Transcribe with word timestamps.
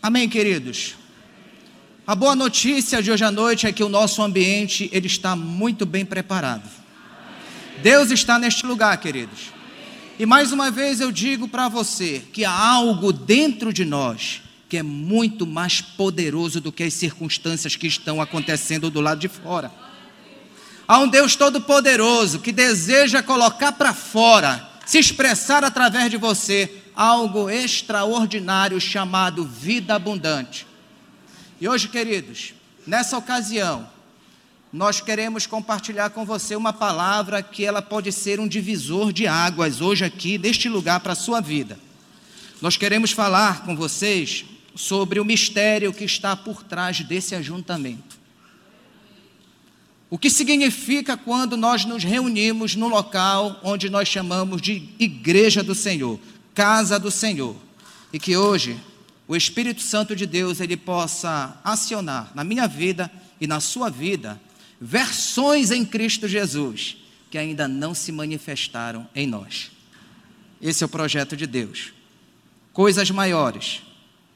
Amém, 0.00 0.28
queridos? 0.28 0.94
A 2.06 2.14
boa 2.14 2.36
notícia 2.36 3.02
de 3.02 3.10
hoje 3.10 3.24
à 3.24 3.32
noite 3.32 3.66
é 3.66 3.72
que 3.72 3.82
o 3.82 3.88
nosso 3.88 4.22
ambiente 4.22 4.88
ele 4.92 5.08
está 5.08 5.34
muito 5.34 5.84
bem 5.84 6.04
preparado. 6.04 6.70
Deus 7.82 8.12
está 8.12 8.38
neste 8.38 8.64
lugar, 8.64 8.96
queridos. 8.98 9.52
E 10.16 10.24
mais 10.24 10.52
uma 10.52 10.70
vez 10.70 11.00
eu 11.00 11.10
digo 11.10 11.48
para 11.48 11.68
você 11.68 12.22
que 12.32 12.44
há 12.44 12.52
algo 12.52 13.12
dentro 13.12 13.72
de 13.72 13.84
nós 13.84 14.40
que 14.68 14.76
é 14.76 14.82
muito 14.82 15.44
mais 15.44 15.80
poderoso 15.80 16.60
do 16.60 16.70
que 16.70 16.84
as 16.84 16.94
circunstâncias 16.94 17.74
que 17.74 17.86
estão 17.86 18.20
acontecendo 18.20 18.90
do 18.90 19.00
lado 19.00 19.18
de 19.18 19.28
fora. 19.28 19.72
Há 20.86 20.98
um 21.00 21.08
Deus 21.08 21.34
todo-poderoso 21.34 22.38
que 22.38 22.52
deseja 22.52 23.22
colocar 23.22 23.72
para 23.72 23.92
fora, 23.92 24.68
se 24.86 24.98
expressar 24.98 25.64
através 25.64 26.10
de 26.10 26.16
você 26.16 26.70
algo 26.98 27.48
extraordinário 27.48 28.80
chamado 28.80 29.44
vida 29.44 29.94
abundante. 29.94 30.66
E 31.60 31.68
hoje, 31.68 31.86
queridos, 31.86 32.54
nessa 32.84 33.16
ocasião, 33.16 33.88
nós 34.72 35.00
queremos 35.00 35.46
compartilhar 35.46 36.10
com 36.10 36.24
você 36.24 36.56
uma 36.56 36.72
palavra 36.72 37.40
que 37.40 37.64
ela 37.64 37.80
pode 37.80 38.10
ser 38.10 38.40
um 38.40 38.48
divisor 38.48 39.12
de 39.12 39.28
águas 39.28 39.80
hoje 39.80 40.04
aqui 40.04 40.38
neste 40.38 40.68
lugar 40.68 40.98
para 40.98 41.12
a 41.12 41.16
sua 41.16 41.40
vida. 41.40 41.78
Nós 42.60 42.76
queremos 42.76 43.12
falar 43.12 43.62
com 43.62 43.76
vocês 43.76 44.44
sobre 44.74 45.20
o 45.20 45.24
mistério 45.24 45.92
que 45.92 46.02
está 46.02 46.34
por 46.34 46.64
trás 46.64 47.02
desse 47.02 47.32
ajuntamento. 47.36 48.18
O 50.10 50.18
que 50.18 50.30
significa 50.30 51.16
quando 51.16 51.56
nós 51.56 51.84
nos 51.84 52.02
reunimos 52.02 52.74
no 52.74 52.88
local 52.88 53.60
onde 53.62 53.88
nós 53.88 54.08
chamamos 54.08 54.60
de 54.60 54.88
igreja 54.98 55.62
do 55.62 55.76
Senhor, 55.76 56.18
casa 56.58 56.98
do 56.98 57.08
Senhor. 57.08 57.54
E 58.12 58.18
que 58.18 58.36
hoje 58.36 58.76
o 59.28 59.36
Espírito 59.36 59.80
Santo 59.80 60.16
de 60.16 60.26
Deus 60.26 60.58
ele 60.58 60.76
possa 60.76 61.56
acionar 61.62 62.32
na 62.34 62.42
minha 62.42 62.66
vida 62.66 63.08
e 63.40 63.46
na 63.46 63.60
sua 63.60 63.88
vida 63.88 64.40
versões 64.80 65.70
em 65.70 65.84
Cristo 65.84 66.26
Jesus 66.26 66.96
que 67.30 67.38
ainda 67.38 67.68
não 67.68 67.94
se 67.94 68.10
manifestaram 68.10 69.06
em 69.14 69.24
nós. 69.24 69.70
Esse 70.60 70.82
é 70.82 70.86
o 70.86 70.88
projeto 70.88 71.36
de 71.36 71.46
Deus. 71.46 71.92
Coisas 72.72 73.08
maiores, 73.08 73.82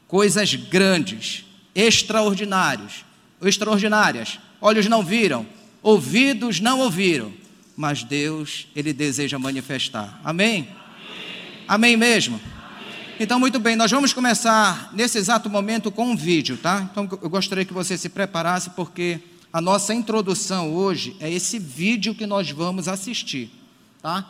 coisas 0.07 0.55
grandes, 0.55 1.45
extraordinários, 1.75 3.05
extraordinárias. 3.41 4.39
Olhos 4.61 4.87
não 4.87 5.03
viram, 5.03 5.45
ouvidos 5.83 6.61
não 6.61 6.79
ouviram, 6.79 7.33
mas 7.77 8.05
Deus 8.05 8.69
ele 8.77 8.93
deseja 8.93 9.41
manifestar. 9.41 10.21
Amém? 10.23 10.69
Amém 11.73 11.97
mesmo? 11.97 12.39
Então, 13.19 13.41
muito 13.41 13.59
bem, 13.59 13.75
nós 13.77 13.91
vamos 13.91 14.13
começar 14.13 14.91
nesse 14.93 15.17
exato 15.17 15.49
momento 15.49 15.91
com 15.91 16.05
um 16.11 16.15
vídeo, 16.15 16.59
tá? 16.59 16.87
Então, 16.93 17.09
eu 17.23 17.31
gostaria 17.31 17.65
que 17.65 17.73
você 17.73 17.97
se 17.97 18.11
preparasse, 18.11 18.69
porque 18.77 19.21
a 19.51 19.59
nossa 19.59 19.95
introdução 19.95 20.71
hoje 20.71 21.17
é 21.19 21.33
esse 21.33 21.59
vídeo 21.59 22.15
que 22.15 22.27
nós 22.27 22.51
vamos 22.51 22.89
assistir, 22.89 23.51
tá? 24.03 24.23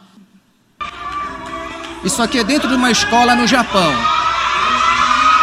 Isso 2.04 2.22
aqui 2.22 2.38
é 2.38 2.44
dentro 2.44 2.68
de 2.68 2.76
uma 2.76 2.92
escola 2.92 3.34
no 3.34 3.44
Japão. 3.44 3.92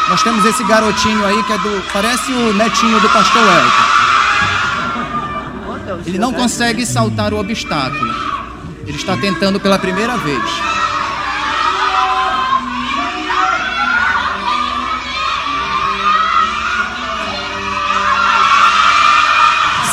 Nós 0.08 0.24
temos 0.24 0.46
esse 0.46 0.64
garotinho 0.64 1.26
aí 1.26 1.44
que 1.44 1.52
é 1.52 1.58
do. 1.58 1.84
parece 1.92 2.32
o 2.32 2.54
netinho 2.54 2.98
do 3.02 3.10
pastor 3.10 3.44
Elton. 5.84 6.00
Ele 6.08 6.18
não 6.18 6.32
consegue 6.32 6.86
saltar 6.86 7.34
o 7.34 7.40
obstáculo. 7.40 8.16
Ele 8.88 8.96
está 8.96 9.18
tentando 9.18 9.60
pela 9.60 9.78
primeira 9.78 10.16
vez. 10.16 10.79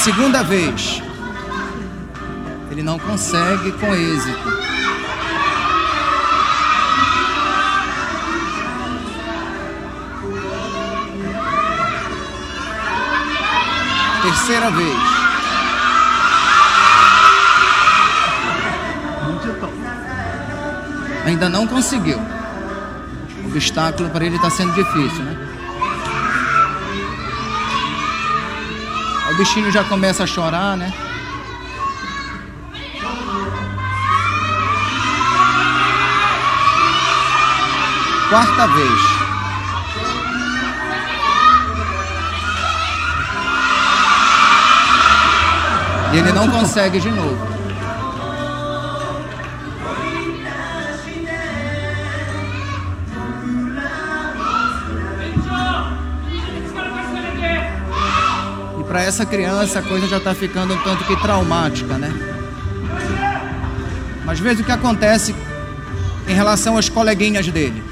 Segunda 0.07 0.41
vez, 0.45 1.03
ele 2.71 2.81
não 2.81 2.97
consegue 2.97 3.73
com 3.73 3.93
êxito. 3.93 4.39
Terceira 14.23 14.71
vez. 14.71 14.97
Ainda 21.25 21.49
não 21.49 21.67
conseguiu. 21.67 22.21
O 23.43 23.49
obstáculo 23.49 24.09
para 24.11 24.25
ele 24.25 24.37
está 24.37 24.51
sendo 24.51 24.73
difícil, 24.73 25.25
né? 25.25 25.36
Bichinho 29.37 29.71
já 29.71 29.85
começa 29.85 30.25
a 30.25 30.27
chorar, 30.27 30.77
né? 30.77 30.93
Quarta 38.31 38.67
vez. 38.67 39.01
E 46.13 46.19
ele 46.19 46.33
não 46.33 46.49
consegue 46.49 46.99
de 46.99 47.11
novo. 47.11 47.56
Para 58.97 59.05
essa 59.05 59.27
criança 59.27 59.81
a 59.81 59.83
coisa 59.83 60.09
já 60.09 60.17
está 60.17 60.35
ficando 60.35 60.73
um 60.73 60.79
tanto 60.79 61.05
que 61.05 61.15
traumática, 61.21 61.99
né? 61.99 62.11
Mas 64.25 64.41
veja 64.41 64.63
o 64.63 64.65
que 64.65 64.73
acontece 64.73 65.35
em 66.27 66.33
relação 66.33 66.79
às 66.79 66.89
coleguinhas 66.89 67.47
dele. 67.47 67.85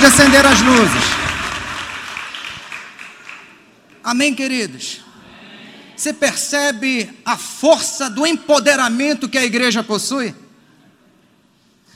Pode 0.00 0.14
acender 0.14 0.46
as 0.46 0.62
luzes. 0.62 1.04
Amém, 4.02 4.34
queridos? 4.34 5.02
Você 5.94 6.14
percebe 6.14 7.10
a 7.22 7.36
força 7.36 8.08
do 8.08 8.26
empoderamento 8.26 9.28
que 9.28 9.36
a 9.36 9.44
igreja 9.44 9.84
possui? 9.84 10.34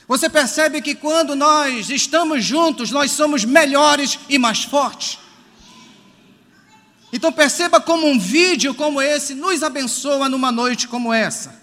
Você 0.07 0.29
percebe 0.29 0.83
que 0.83 0.93
quando 0.93 1.35
nós 1.35 1.89
estamos 1.89 2.45
juntos, 2.45 2.91
nós 2.91 3.09
somos 3.09 3.43
melhores 3.43 4.19
e 4.29 4.37
mais 4.37 4.63
fortes? 4.63 5.17
Então 7.11 7.31
perceba 7.31 7.81
como 7.81 8.07
um 8.07 8.19
vídeo 8.19 8.75
como 8.75 9.01
esse 9.01 9.33
nos 9.33 9.63
abençoa 9.63 10.29
numa 10.29 10.51
noite 10.51 10.87
como 10.87 11.11
essa. 11.11 11.59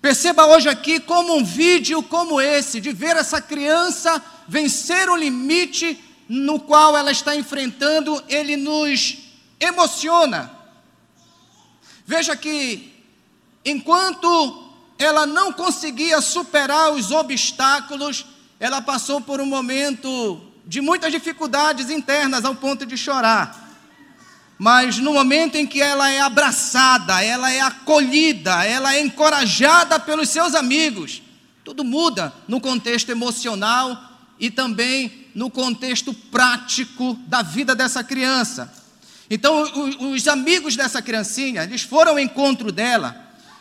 Perceba 0.00 0.46
hoje 0.46 0.68
aqui 0.68 1.00
como 1.00 1.36
um 1.36 1.44
vídeo 1.44 2.00
como 2.00 2.40
esse, 2.40 2.80
de 2.80 2.92
ver 2.92 3.16
essa 3.16 3.40
criança 3.40 4.22
vencer 4.48 5.08
o 5.08 5.16
limite 5.16 6.02
no 6.28 6.58
qual 6.60 6.96
ela 6.96 7.12
está 7.12 7.36
enfrentando, 7.36 8.22
ele 8.28 8.56
nos 8.56 9.18
emociona. 9.60 10.50
Veja 12.06 12.36
que, 12.36 12.92
enquanto 13.64 14.70
ela 14.98 15.26
não 15.26 15.52
conseguia 15.52 16.20
superar 16.20 16.92
os 16.92 17.10
obstáculos, 17.10 18.26
ela 18.58 18.80
passou 18.80 19.20
por 19.20 19.40
um 19.40 19.46
momento 19.46 20.40
de 20.64 20.80
muitas 20.80 21.10
dificuldades 21.10 21.90
internas 21.90 22.44
ao 22.44 22.54
ponto 22.54 22.86
de 22.86 22.96
chorar. 22.96 23.70
Mas 24.58 24.98
no 24.98 25.12
momento 25.12 25.56
em 25.56 25.66
que 25.66 25.82
ela 25.82 26.08
é 26.08 26.20
abraçada, 26.20 27.22
ela 27.22 27.50
é 27.50 27.60
acolhida, 27.60 28.64
ela 28.64 28.94
é 28.94 29.00
encorajada 29.00 29.98
pelos 29.98 30.28
seus 30.28 30.54
amigos, 30.54 31.20
tudo 31.64 31.82
muda 31.82 32.32
no 32.46 32.60
contexto 32.60 33.10
emocional 33.10 34.11
e 34.42 34.50
também 34.50 35.28
no 35.36 35.48
contexto 35.48 36.12
prático 36.12 37.14
da 37.28 37.42
vida 37.42 37.76
dessa 37.76 38.02
criança. 38.02 38.74
Então, 39.30 39.62
os 40.12 40.26
amigos 40.26 40.74
dessa 40.74 41.00
criancinha, 41.00 41.62
eles 41.62 41.82
foram 41.82 42.12
ao 42.12 42.18
encontro 42.18 42.72
dela 42.72 43.16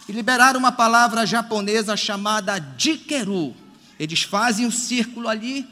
e 0.09 0.11
liberaram 0.11 0.59
uma 0.59 0.71
palavra 0.71 1.23
japonesa 1.23 1.95
chamada 1.95 2.57
Dikeru. 2.57 3.55
Eles 3.99 4.23
fazem 4.23 4.65
um 4.65 4.71
círculo 4.71 5.29
ali 5.29 5.67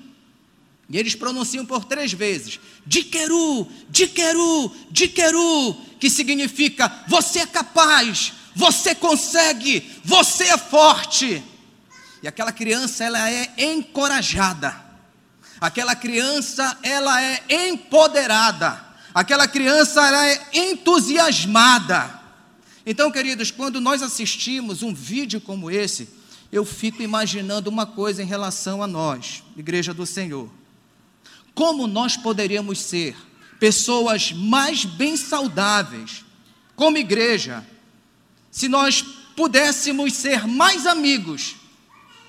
e 0.87 0.95
eles 0.95 1.15
pronunciam 1.15 1.65
por 1.65 1.85
três 1.85 2.13
vezes: 2.13 2.59
Dikeru, 2.85 3.67
Dikeru, 3.89 4.71
Dikeru, 4.91 5.73
que 5.99 6.07
significa 6.07 7.03
você 7.07 7.39
é 7.39 7.47
capaz, 7.47 8.31
você 8.55 8.93
consegue, 8.93 9.89
você 10.03 10.43
é 10.43 10.57
forte. 10.57 11.43
E 12.21 12.27
aquela 12.27 12.51
criança, 12.51 13.03
ela 13.03 13.27
é 13.27 13.51
encorajada. 13.57 14.88
Aquela 15.59 15.95
criança, 15.95 16.77
ela 16.81 17.21
é 17.21 17.43
empoderada. 17.67 18.79
Aquela 19.13 19.47
criança, 19.47 20.05
ela 20.07 20.27
é 20.27 20.47
entusiasmada. 20.53 22.19
Então, 22.85 23.11
queridos, 23.11 23.51
quando 23.51 23.81
nós 23.81 24.01
assistimos 24.01 24.81
um 24.81 24.93
vídeo 24.93 25.41
como 25.41 25.69
esse, 25.69 26.09
eu 26.51 26.63
fico 26.65 27.03
imaginando 27.03 27.69
uma 27.69 27.85
coisa 27.85 28.23
em 28.23 28.25
relação 28.25 28.81
a 28.81 28.87
nós, 28.87 29.43
Igreja 29.57 29.93
do 29.93 30.05
Senhor. 30.05 30.49
Como 31.53 31.87
nós 31.87 32.15
poderíamos 32.15 32.79
ser 32.79 33.15
pessoas 33.59 34.31
mais 34.31 34.85
bem 34.85 35.17
saudáveis, 35.17 36.23
como 36.75 36.97
igreja, 36.97 37.67
se 38.49 38.69
nós 38.69 39.01
pudéssemos 39.35 40.13
ser 40.13 40.47
mais 40.47 40.87
amigos 40.87 41.58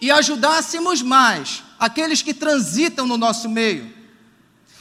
e 0.00 0.11
ajudássemos 0.11 1.02
mais 1.02 1.62
aqueles 1.79 2.23
que 2.23 2.32
transitam 2.32 3.06
no 3.06 3.17
nosso 3.17 3.49
meio. 3.49 3.93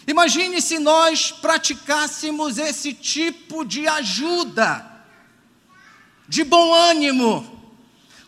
Imagine 0.07 0.61
se 0.61 0.79
nós 0.79 1.31
praticássemos 1.31 2.57
esse 2.57 2.93
tipo 2.93 3.63
de 3.63 3.87
ajuda, 3.87 4.85
de 6.27 6.43
bom 6.43 6.73
ânimo, 6.73 7.59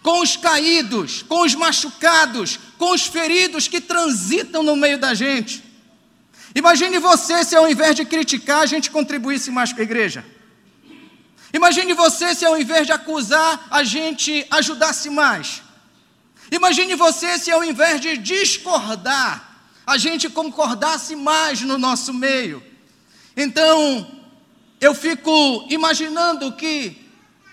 com 0.03 0.21
os 0.21 0.35
caídos, 0.35 1.23
com 1.23 1.41
os 1.41 1.55
machucados, 1.55 2.59
com 2.77 2.91
os 2.91 3.05
feridos 3.05 3.67
que 3.67 3.79
transitam 3.79 4.63
no 4.63 4.75
meio 4.75 4.97
da 4.97 5.13
gente. 5.13 5.63
Imagine 6.53 6.99
você 6.99 7.43
se 7.43 7.55
ao 7.55 7.69
invés 7.69 7.95
de 7.95 8.05
criticar, 8.05 8.61
a 8.61 8.65
gente 8.65 8.91
contribuísse 8.91 9.51
mais 9.51 9.71
com 9.71 9.79
a 9.79 9.83
igreja. 9.83 10.25
Imagine 11.53 11.93
você 11.93 12.33
se 12.33 12.45
ao 12.45 12.59
invés 12.59 12.85
de 12.85 12.93
acusar, 12.93 13.67
a 13.69 13.83
gente 13.83 14.45
ajudasse 14.49 15.09
mais. 15.09 15.61
Imagine 16.51 16.95
você 16.95 17.39
se 17.39 17.49
ao 17.49 17.63
invés 17.63 18.01
de 18.01 18.17
discordar, 18.17 19.63
a 19.87 19.97
gente 19.97 20.29
concordasse 20.29 21.15
mais 21.15 21.61
no 21.61 21.77
nosso 21.77 22.13
meio. 22.13 22.61
Então, 23.35 24.05
eu 24.81 24.93
fico 24.93 25.65
imaginando 25.69 26.51
que 26.51 26.97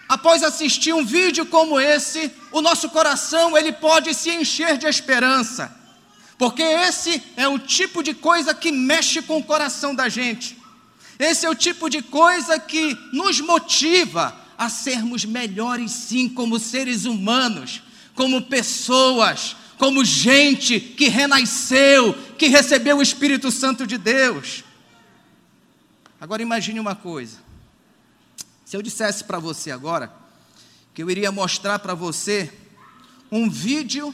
após 0.09 0.43
assistir 0.43 0.93
um 0.93 1.05
vídeo 1.05 1.47
como 1.47 1.79
esse, 1.79 2.33
o 2.51 2.61
nosso 2.61 2.91
coração 2.91 3.57
ele 3.57 3.73
pode 3.73 4.13
se 4.15 4.31
encher 4.31 4.77
de 4.77 4.87
esperança. 4.87 5.75
Porque 6.37 6.63
esse 6.63 7.23
é 7.37 7.47
o 7.47 7.59
tipo 7.59 8.03
de 8.03 8.15
coisa 8.15 8.55
que 8.55 8.73
mexe 8.73 9.23
com 9.23 9.39
o 9.39 9.45
coração 9.45 9.95
da 9.95 10.09
gente. 10.09 10.57
Esse 11.19 11.47
é 11.47 11.51
o 11.51 11.55
tipo 11.55 11.89
de 11.91 12.01
coisa 12.01 12.59
que 12.59 12.97
nos 13.13 13.41
motiva 13.41 14.37
a 14.57 14.69
sermos 14.69 15.25
melhores, 15.25 15.91
sim, 15.91 16.29
como 16.29 16.59
seres 16.59 17.05
humanos, 17.05 17.83
como 18.19 18.43
pessoas, 18.43 19.55
como 19.79 20.05
gente 20.05 20.81
que 20.81 21.09
renasceu, 21.09 22.13
que 22.37 22.49
recebeu 22.49 22.97
o 22.97 23.03
Espírito 23.03 23.49
Santo 23.53 23.87
de 23.87 23.97
Deus. 23.97 24.65
Agora 26.21 26.43
imagine 26.43 26.81
uma 26.81 26.97
coisa. 26.97 27.39
Se 28.65 28.77
eu 28.77 28.83
dissesse 28.83 29.23
para 29.23 29.39
você 29.39 29.71
agora 29.71 30.13
que 30.93 31.01
eu 31.01 31.09
iria 31.09 31.31
mostrar 31.31 31.79
para 31.79 31.95
você 31.95 32.53
um 33.31 33.49
vídeo 33.49 34.13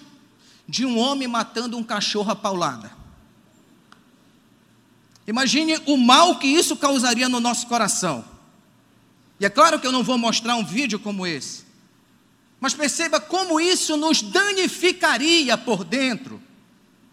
de 0.69 0.85
um 0.85 0.99
homem 0.99 1.27
matando 1.27 1.79
um 1.79 1.83
cachorro 1.83 2.31
a 2.31 2.37
paulada. 2.37 2.93
Imagine 5.27 5.81
o 5.87 5.97
mal 5.97 6.39
que 6.39 6.47
isso 6.47 6.77
causaria 6.77 7.27
no 7.27 7.41
nosso 7.41 7.67
coração. 7.69 8.23
E 9.41 9.47
é 9.47 9.49
claro 9.49 9.81
que 9.81 9.87
eu 9.87 9.93
não 9.93 10.03
vou 10.03 10.19
mostrar 10.19 10.57
um 10.57 10.65
vídeo 10.65 10.99
como 10.99 11.27
esse, 11.27 11.64
mas 12.65 12.73
perceba 12.73 13.21
como 13.21 13.61
isso 13.61 13.95
nos 13.95 14.23
danificaria 14.23 15.59
por 15.59 15.85
dentro. 15.85 16.41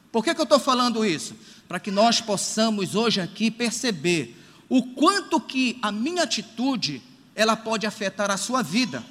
Por 0.10 0.24
que, 0.24 0.34
que 0.34 0.40
eu 0.40 0.46
estou 0.46 0.62
falando 0.62 1.04
isso? 1.06 1.36
Para 1.68 1.78
que 1.78 1.92
nós 1.92 2.22
possamos 2.22 2.96
hoje 2.96 3.20
aqui 3.20 3.52
perceber 3.52 4.42
o 4.70 4.82
quanto 4.82 5.42
que 5.42 5.78
a 5.82 5.92
minha 5.92 6.24
atitude 6.24 7.02
ela 7.36 7.58
pode 7.58 7.86
afetar 7.86 8.32
a 8.32 8.38
sua 8.38 8.62
vida 8.62 9.04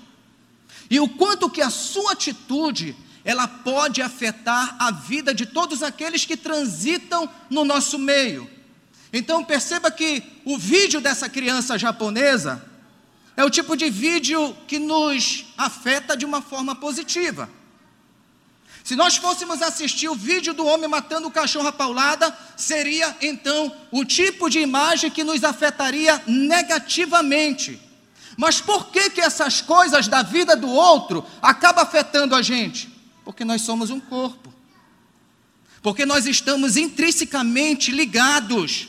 e 0.88 0.98
o 0.98 1.06
quanto 1.06 1.50
que 1.50 1.60
a 1.60 1.68
sua 1.68 2.12
atitude 2.12 2.96
ela 3.22 3.46
pode 3.46 4.00
afetar 4.00 4.76
a 4.78 4.90
vida 4.90 5.34
de 5.34 5.44
todos 5.44 5.82
aqueles 5.82 6.24
que 6.24 6.38
transitam 6.38 7.28
no 7.50 7.66
nosso 7.66 7.98
meio. 7.98 8.48
Então 9.12 9.44
perceba 9.44 9.90
que 9.90 10.22
o 10.46 10.56
vídeo 10.56 11.02
dessa 11.02 11.28
criança 11.28 11.76
japonesa 11.76 12.64
é 13.36 13.44
o 13.44 13.50
tipo 13.50 13.76
de 13.76 13.88
vídeo 13.90 14.56
que 14.66 14.78
nos 14.78 15.46
afeta 15.56 16.16
de 16.16 16.24
uma 16.24 16.42
forma 16.42 16.74
positiva. 16.74 17.48
Se 18.82 18.96
nós 18.96 19.16
fôssemos 19.16 19.62
assistir 19.62 20.08
o 20.08 20.14
vídeo 20.14 20.52
do 20.54 20.66
homem 20.66 20.88
matando 20.88 21.28
o 21.28 21.30
cachorro 21.30 21.68
a 21.68 21.72
paulada, 21.72 22.36
seria 22.56 23.16
então 23.20 23.74
o 23.90 24.04
tipo 24.04 24.48
de 24.48 24.58
imagem 24.58 25.10
que 25.10 25.22
nos 25.22 25.44
afetaria 25.44 26.22
negativamente. 26.26 27.80
Mas 28.36 28.60
por 28.60 28.90
que 28.90 29.10
que 29.10 29.20
essas 29.20 29.60
coisas 29.60 30.08
da 30.08 30.22
vida 30.22 30.56
do 30.56 30.68
outro 30.68 31.24
acabam 31.42 31.84
afetando 31.84 32.34
a 32.34 32.42
gente? 32.42 32.88
Porque 33.24 33.44
nós 33.44 33.62
somos 33.62 33.90
um 33.90 34.00
corpo. 34.00 34.52
Porque 35.82 36.06
nós 36.06 36.26
estamos 36.26 36.76
intrinsecamente 36.76 37.90
ligados. 37.90 38.88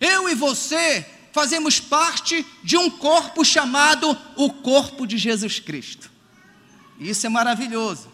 Eu 0.00 0.28
e 0.28 0.34
você 0.34 1.06
fazemos 1.32 1.80
parte 1.80 2.46
de 2.62 2.76
um 2.76 2.90
corpo 2.90 3.44
chamado 3.44 4.16
o 4.36 4.50
corpo 4.50 5.06
de 5.06 5.16
Jesus 5.16 5.58
Cristo. 5.58 6.10
Isso 7.00 7.26
é 7.26 7.28
maravilhoso. 7.28 8.08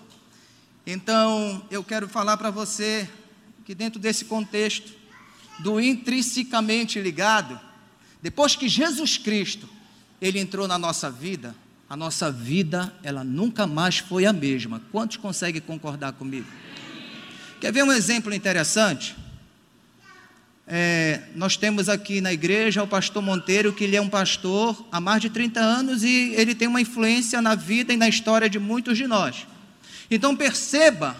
Então, 0.86 1.62
eu 1.70 1.84
quero 1.84 2.08
falar 2.08 2.36
para 2.36 2.50
você 2.50 3.08
que 3.64 3.74
dentro 3.74 4.00
desse 4.00 4.24
contexto 4.24 4.92
do 5.58 5.80
intrinsecamente 5.80 6.98
ligado, 7.00 7.60
depois 8.22 8.56
que 8.56 8.68
Jesus 8.68 9.18
Cristo 9.18 9.68
ele 10.20 10.38
entrou 10.38 10.66
na 10.66 10.78
nossa 10.78 11.10
vida, 11.10 11.54
a 11.88 11.96
nossa 11.96 12.30
vida, 12.30 12.94
ela 13.02 13.24
nunca 13.24 13.66
mais 13.66 13.98
foi 13.98 14.26
a 14.26 14.32
mesma. 14.32 14.82
Quantos 14.92 15.16
conseguem 15.16 15.60
concordar 15.60 16.12
comigo? 16.12 16.46
Quer 17.60 17.72
ver 17.72 17.82
um 17.82 17.92
exemplo 17.92 18.32
interessante? 18.32 19.16
É, 20.70 21.22
nós 21.34 21.56
temos 21.56 21.88
aqui 21.88 22.20
na 22.20 22.30
igreja 22.30 22.82
o 22.82 22.86
pastor 22.86 23.22
Monteiro, 23.22 23.72
que 23.72 23.84
ele 23.84 23.96
é 23.96 24.02
um 24.02 24.08
pastor 24.08 24.86
há 24.92 25.00
mais 25.00 25.22
de 25.22 25.30
30 25.30 25.58
anos 25.58 26.04
e 26.04 26.34
ele 26.34 26.54
tem 26.54 26.68
uma 26.68 26.80
influência 26.80 27.40
na 27.40 27.54
vida 27.54 27.90
e 27.94 27.96
na 27.96 28.06
história 28.06 28.50
de 28.50 28.58
muitos 28.58 28.98
de 28.98 29.06
nós. 29.06 29.46
Então 30.10 30.36
perceba, 30.36 31.16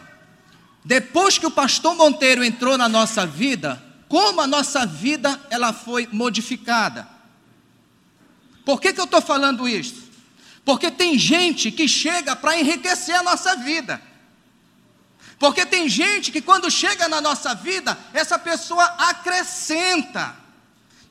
depois 0.84 1.38
que 1.38 1.46
o 1.46 1.50
pastor 1.50 1.94
Monteiro 1.94 2.44
entrou 2.44 2.76
na 2.76 2.90
nossa 2.90 3.26
vida, 3.26 3.82
como 4.06 4.42
a 4.42 4.46
nossa 4.46 4.84
vida 4.84 5.40
ela 5.48 5.72
foi 5.72 6.06
modificada. 6.12 7.08
Por 8.66 8.78
que, 8.78 8.92
que 8.92 9.00
eu 9.00 9.06
estou 9.06 9.22
falando 9.22 9.66
isso? 9.66 10.10
Porque 10.62 10.90
tem 10.90 11.18
gente 11.18 11.70
que 11.70 11.88
chega 11.88 12.36
para 12.36 12.60
enriquecer 12.60 13.14
a 13.14 13.22
nossa 13.22 13.56
vida. 13.56 13.98
Porque 15.38 15.64
tem 15.64 15.88
gente 15.88 16.32
que 16.32 16.40
quando 16.40 16.70
chega 16.70 17.08
na 17.08 17.20
nossa 17.20 17.54
vida, 17.54 17.96
essa 18.12 18.38
pessoa 18.38 18.84
acrescenta. 18.98 20.36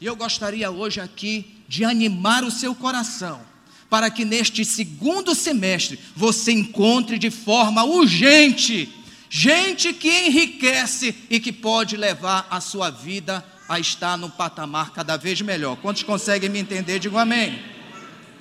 E 0.02 0.06
eu 0.06 0.16
gostaria 0.16 0.70
hoje 0.70 1.00
aqui 1.00 1.64
de 1.68 1.86
animar 1.86 2.44
o 2.44 2.52
seu 2.52 2.76
coração, 2.76 3.42
para 3.90 4.10
que 4.10 4.26
neste 4.26 4.66
segundo 4.66 5.34
semestre 5.34 6.00
você 6.16 6.52
encontre 6.52 7.18
de 7.18 7.32
forma 7.32 7.84
urgente 7.84 8.94
gente 9.30 9.94
que 9.94 10.10
enriquece 10.10 11.16
e 11.30 11.40
que 11.40 11.52
pode 11.52 11.98
levar 11.98 12.48
a 12.50 12.62
sua 12.62 12.90
vida 12.90 13.44
a 13.68 13.80
estar 13.80 14.18
no 14.18 14.30
patamar 14.30 14.92
cada 14.92 15.18
vez 15.18 15.42
melhor. 15.42 15.76
Quantos 15.78 16.04
conseguem 16.04 16.50
me 16.50 16.60
entender? 16.60 17.00
Digam 17.00 17.20
amém. 17.20 17.62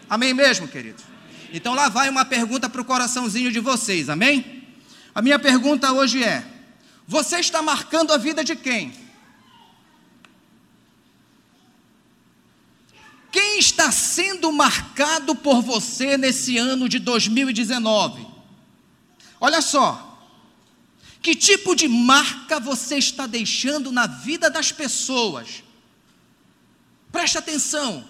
Amém 0.08 0.32
mesmo, 0.32 0.68
querido? 0.68 1.02
Então 1.52 1.74
lá 1.74 1.88
vai 1.88 2.08
uma 2.08 2.24
pergunta 2.24 2.68
para 2.68 2.80
o 2.80 2.84
coraçãozinho 2.84 3.50
de 3.50 3.58
vocês, 3.58 4.08
amém? 4.08 4.55
A 5.16 5.22
minha 5.22 5.38
pergunta 5.38 5.90
hoje 5.92 6.22
é: 6.22 6.46
você 7.06 7.38
está 7.38 7.62
marcando 7.62 8.12
a 8.12 8.18
vida 8.18 8.44
de 8.44 8.54
quem? 8.54 8.92
Quem 13.32 13.58
está 13.58 13.90
sendo 13.90 14.52
marcado 14.52 15.34
por 15.34 15.62
você 15.62 16.18
nesse 16.18 16.58
ano 16.58 16.86
de 16.86 16.98
2019? 16.98 18.26
Olha 19.40 19.62
só, 19.62 20.20
que 21.22 21.34
tipo 21.34 21.74
de 21.74 21.88
marca 21.88 22.60
você 22.60 22.98
está 22.98 23.26
deixando 23.26 23.90
na 23.90 24.06
vida 24.06 24.50
das 24.50 24.70
pessoas? 24.70 25.64
Preste 27.10 27.38
atenção. 27.38 28.06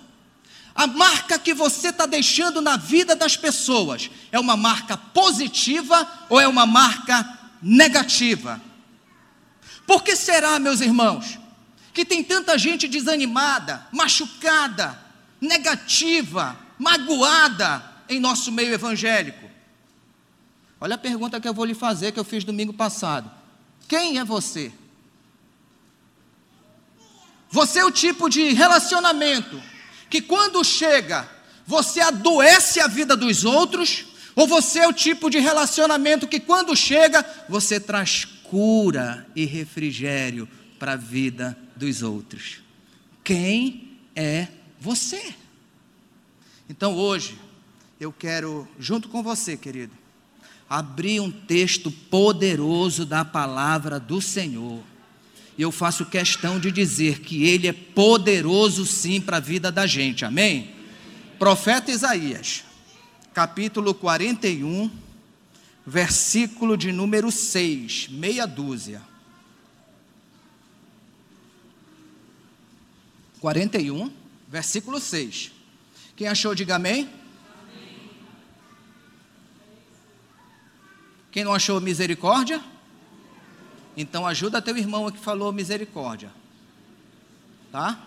A 0.76 0.86
marca 0.86 1.38
que 1.38 1.54
você 1.54 1.88
está 1.88 2.04
deixando 2.04 2.60
na 2.60 2.76
vida 2.76 3.16
das 3.16 3.34
pessoas 3.34 4.10
é 4.30 4.38
uma 4.38 4.58
marca 4.58 4.94
positiva 4.96 6.06
ou 6.28 6.38
é 6.38 6.46
uma 6.46 6.66
marca 6.66 7.38
negativa? 7.62 8.60
Por 9.86 10.04
que 10.04 10.14
será, 10.14 10.58
meus 10.58 10.82
irmãos, 10.82 11.38
que 11.94 12.04
tem 12.04 12.22
tanta 12.22 12.58
gente 12.58 12.86
desanimada, 12.86 13.86
machucada, 13.90 15.00
negativa, 15.40 16.54
magoada 16.78 17.82
em 18.06 18.20
nosso 18.20 18.52
meio 18.52 18.74
evangélico? 18.74 19.48
Olha 20.78 20.96
a 20.96 20.98
pergunta 20.98 21.40
que 21.40 21.48
eu 21.48 21.54
vou 21.54 21.64
lhe 21.64 21.74
fazer 21.74 22.12
que 22.12 22.20
eu 22.20 22.24
fiz 22.24 22.44
domingo 22.44 22.74
passado. 22.74 23.30
Quem 23.88 24.18
é 24.18 24.24
você? 24.24 24.70
Você 27.48 27.78
é 27.78 27.84
o 27.84 27.90
tipo 27.90 28.28
de 28.28 28.52
relacionamento 28.52 29.62
que 30.16 30.22
quando 30.22 30.64
chega, 30.64 31.28
você 31.66 32.00
adoece 32.00 32.80
a 32.80 32.86
vida 32.86 33.14
dos 33.14 33.44
outros, 33.44 34.06
ou 34.34 34.46
você 34.46 34.78
é 34.78 34.88
o 34.88 34.92
tipo 34.94 35.28
de 35.28 35.38
relacionamento 35.38 36.26
que 36.26 36.40
quando 36.40 36.74
chega, 36.74 37.22
você 37.50 37.78
traz 37.78 38.24
cura 38.24 39.26
e 39.36 39.44
refrigério 39.44 40.48
para 40.78 40.92
a 40.92 40.96
vida 40.96 41.56
dos 41.76 42.02
outros? 42.02 42.62
Quem 43.22 43.98
é 44.14 44.48
você? 44.80 45.34
Então 46.66 46.94
hoje, 46.94 47.38
eu 48.00 48.10
quero, 48.10 48.66
junto 48.78 49.10
com 49.10 49.22
você, 49.22 49.54
querido, 49.54 49.92
abrir 50.68 51.20
um 51.20 51.30
texto 51.30 51.90
poderoso 51.90 53.04
da 53.04 53.22
palavra 53.22 54.00
do 54.00 54.22
Senhor 54.22 54.82
e 55.58 55.62
eu 55.62 55.72
faço 55.72 56.04
questão 56.04 56.60
de 56.60 56.70
dizer 56.70 57.20
que 57.20 57.44
ele 57.44 57.66
é 57.66 57.72
poderoso 57.72 58.84
sim 58.84 59.20
para 59.20 59.38
a 59.38 59.40
vida 59.40 59.72
da 59.72 59.86
gente, 59.86 60.24
amém? 60.24 60.74
Profeta 61.38 61.90
Isaías, 61.90 62.64
capítulo 63.32 63.94
41, 63.94 64.90
versículo 65.86 66.76
de 66.76 66.92
número 66.92 67.30
6, 67.30 68.08
meia 68.08 68.46
dúzia. 68.46 69.00
41, 73.40 74.12
versículo 74.48 74.98
6. 74.98 75.52
Quem 76.16 76.26
achou, 76.26 76.54
diga 76.54 76.76
amém. 76.76 77.08
Quem 81.30 81.44
não 81.44 81.52
achou 81.52 81.80
misericórdia? 81.80 82.62
Então 83.96 84.26
ajuda 84.26 84.60
teu 84.60 84.76
irmão 84.76 85.10
que 85.10 85.18
falou 85.18 85.52
misericórdia. 85.52 86.30
Tá? 87.72 87.98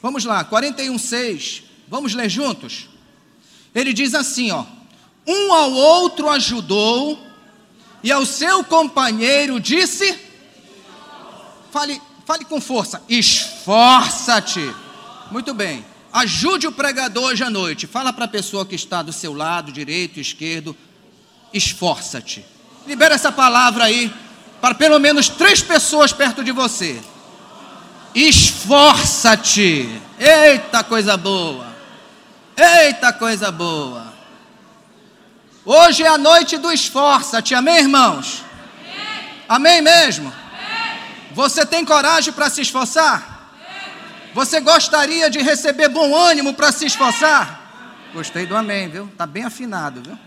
Vamos 0.00 0.24
lá, 0.24 0.44
41:6. 0.44 1.62
Vamos 1.86 2.14
ler 2.14 2.28
juntos? 2.28 2.88
Ele 3.74 3.92
diz 3.92 4.14
assim, 4.14 4.50
ó: 4.50 4.64
Um 5.26 5.52
ao 5.52 5.72
outro 5.72 6.28
ajudou 6.30 7.18
e 8.02 8.10
ao 8.10 8.24
seu 8.24 8.64
companheiro 8.64 9.60
disse: 9.60 10.18
Fale, 11.70 12.00
fale 12.24 12.44
com 12.44 12.60
força. 12.60 13.02
Esforça-te. 13.08 14.74
Muito 15.30 15.52
bem. 15.52 15.84
Ajude 16.12 16.66
o 16.66 16.72
pregador 16.72 17.24
hoje 17.24 17.44
à 17.44 17.50
noite. 17.50 17.86
Fala 17.86 18.12
para 18.12 18.24
a 18.24 18.28
pessoa 18.28 18.64
que 18.64 18.74
está 18.74 19.02
do 19.02 19.12
seu 19.12 19.34
lado, 19.34 19.70
direito, 19.70 20.18
esquerdo. 20.18 20.74
Esforça-te. 21.52 22.44
Libera 22.86 23.14
essa 23.14 23.30
palavra 23.30 23.84
aí 23.84 24.12
para 24.60 24.74
pelo 24.74 24.98
menos 24.98 25.28
três 25.28 25.62
pessoas 25.62 26.12
perto 26.12 26.42
de 26.42 26.52
você. 26.52 27.00
Esforça-te. 28.14 30.00
Eita 30.18 30.82
coisa 30.82 31.16
boa. 31.16 31.66
Eita 32.56 33.12
coisa 33.12 33.50
boa. 33.52 34.12
Hoje 35.64 36.02
é 36.02 36.08
a 36.08 36.18
noite 36.18 36.56
do 36.56 36.72
esforça-te. 36.72 37.54
Amém, 37.54 37.78
irmãos? 37.78 38.42
Amém, 39.48 39.80
mesmo? 39.80 40.32
Você 41.32 41.64
tem 41.64 41.84
coragem 41.84 42.32
para 42.32 42.50
se 42.50 42.62
esforçar? 42.62 43.52
Você 44.34 44.60
gostaria 44.60 45.30
de 45.30 45.40
receber 45.40 45.88
bom 45.88 46.14
ânimo 46.16 46.54
para 46.54 46.72
se 46.72 46.86
esforçar? 46.86 47.58
Gostei 48.12 48.46
do 48.46 48.56
amém, 48.56 48.88
viu? 48.88 49.10
Tá 49.16 49.26
bem 49.26 49.44
afinado, 49.44 50.02
viu? 50.02 50.18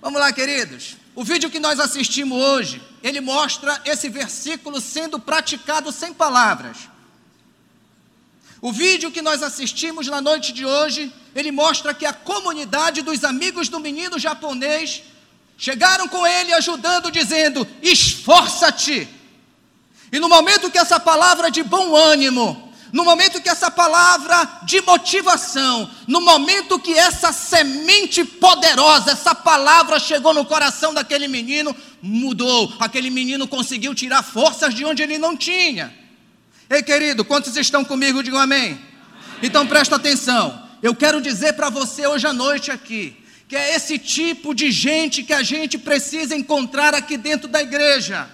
Vamos 0.00 0.20
lá, 0.20 0.32
queridos. 0.32 0.96
O 1.16 1.24
vídeo 1.24 1.50
que 1.50 1.58
nós 1.58 1.80
assistimos 1.80 2.38
hoje, 2.38 2.82
ele 3.02 3.22
mostra 3.22 3.80
esse 3.86 4.06
versículo 4.10 4.82
sendo 4.82 5.18
praticado 5.18 5.90
sem 5.90 6.12
palavras. 6.12 6.76
O 8.60 8.70
vídeo 8.70 9.10
que 9.10 9.22
nós 9.22 9.42
assistimos 9.42 10.06
na 10.08 10.20
noite 10.20 10.52
de 10.52 10.66
hoje, 10.66 11.10
ele 11.34 11.50
mostra 11.50 11.94
que 11.94 12.04
a 12.04 12.12
comunidade 12.12 13.00
dos 13.00 13.24
amigos 13.24 13.70
do 13.70 13.80
menino 13.80 14.18
japonês 14.18 15.04
chegaram 15.56 16.06
com 16.06 16.26
ele 16.26 16.52
ajudando, 16.52 17.10
dizendo: 17.10 17.66
esforça-te. 17.80 19.08
E 20.12 20.18
no 20.18 20.28
momento 20.28 20.70
que 20.70 20.78
essa 20.78 21.00
palavra 21.00 21.50
de 21.50 21.62
bom 21.62 21.96
ânimo, 21.96 22.65
no 22.92 23.04
momento 23.04 23.40
que 23.40 23.48
essa 23.48 23.70
palavra 23.70 24.60
de 24.64 24.80
motivação, 24.80 25.90
no 26.06 26.20
momento 26.20 26.78
que 26.78 26.92
essa 26.92 27.32
semente 27.32 28.24
poderosa, 28.24 29.10
essa 29.10 29.34
palavra 29.34 29.98
chegou 29.98 30.32
no 30.32 30.44
coração 30.44 30.94
daquele 30.94 31.26
menino, 31.28 31.74
mudou. 32.00 32.72
Aquele 32.78 33.10
menino 33.10 33.48
conseguiu 33.48 33.94
tirar 33.94 34.22
forças 34.22 34.74
de 34.74 34.84
onde 34.84 35.02
ele 35.02 35.18
não 35.18 35.36
tinha. 35.36 35.92
Ei, 36.70 36.82
querido, 36.82 37.24
quantos 37.24 37.56
estão 37.56 37.84
comigo? 37.84 38.22
Digam 38.22 38.40
amém. 38.40 38.72
amém. 38.72 38.80
Então 39.42 39.66
presta 39.66 39.96
atenção. 39.96 40.62
Eu 40.82 40.94
quero 40.94 41.20
dizer 41.20 41.54
para 41.54 41.70
você 41.70 42.06
hoje 42.06 42.26
à 42.26 42.32
noite 42.32 42.70
aqui, 42.70 43.16
que 43.48 43.56
é 43.56 43.74
esse 43.74 43.98
tipo 43.98 44.54
de 44.54 44.70
gente 44.70 45.22
que 45.22 45.32
a 45.32 45.42
gente 45.42 45.78
precisa 45.78 46.36
encontrar 46.36 46.94
aqui 46.94 47.16
dentro 47.16 47.48
da 47.48 47.62
igreja. 47.62 48.28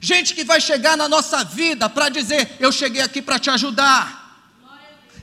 Gente 0.00 0.34
que 0.34 0.44
vai 0.44 0.60
chegar 0.60 0.96
na 0.96 1.08
nossa 1.08 1.44
vida 1.44 1.88
para 1.88 2.08
dizer: 2.08 2.56
Eu 2.60 2.70
cheguei 2.70 3.02
aqui 3.02 3.22
para 3.22 3.38
te 3.38 3.50
ajudar. 3.50 4.26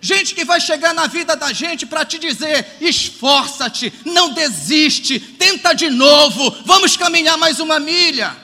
Gente 0.03 0.35
que 0.35 0.43
vai 0.43 0.59
chegar 0.59 0.93
na 0.93 1.07
vida 1.07 1.33
da 1.33 1.53
gente 1.53 1.85
para 1.85 2.03
te 2.03 2.19
dizer: 2.19 2.77
esforça-te, 2.81 3.93
não 4.03 4.33
desiste, 4.33 5.17
tenta 5.17 5.73
de 5.73 5.89
novo, 5.89 6.51
vamos 6.65 6.97
caminhar 6.97 7.37
mais 7.37 7.61
uma 7.61 7.79
milha. 7.79 8.35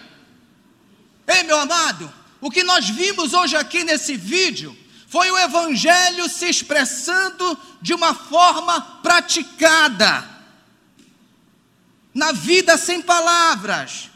Ei, 1.27 1.43
meu 1.43 1.59
amado, 1.59 2.11
o 2.39 2.49
que 2.49 2.63
nós 2.63 2.87
vimos 2.89 3.33
hoje 3.33 3.57
aqui 3.57 3.83
nesse 3.83 4.15
vídeo 4.15 4.75
foi 5.09 5.29
o 5.31 5.37
Evangelho 5.37 6.29
se 6.29 6.45
expressando 6.45 7.59
de 7.81 7.93
uma 7.93 8.13
forma 8.13 8.79
praticada, 9.03 10.29
na 12.13 12.31
vida 12.31 12.77
sem 12.77 13.01
palavras. 13.01 14.08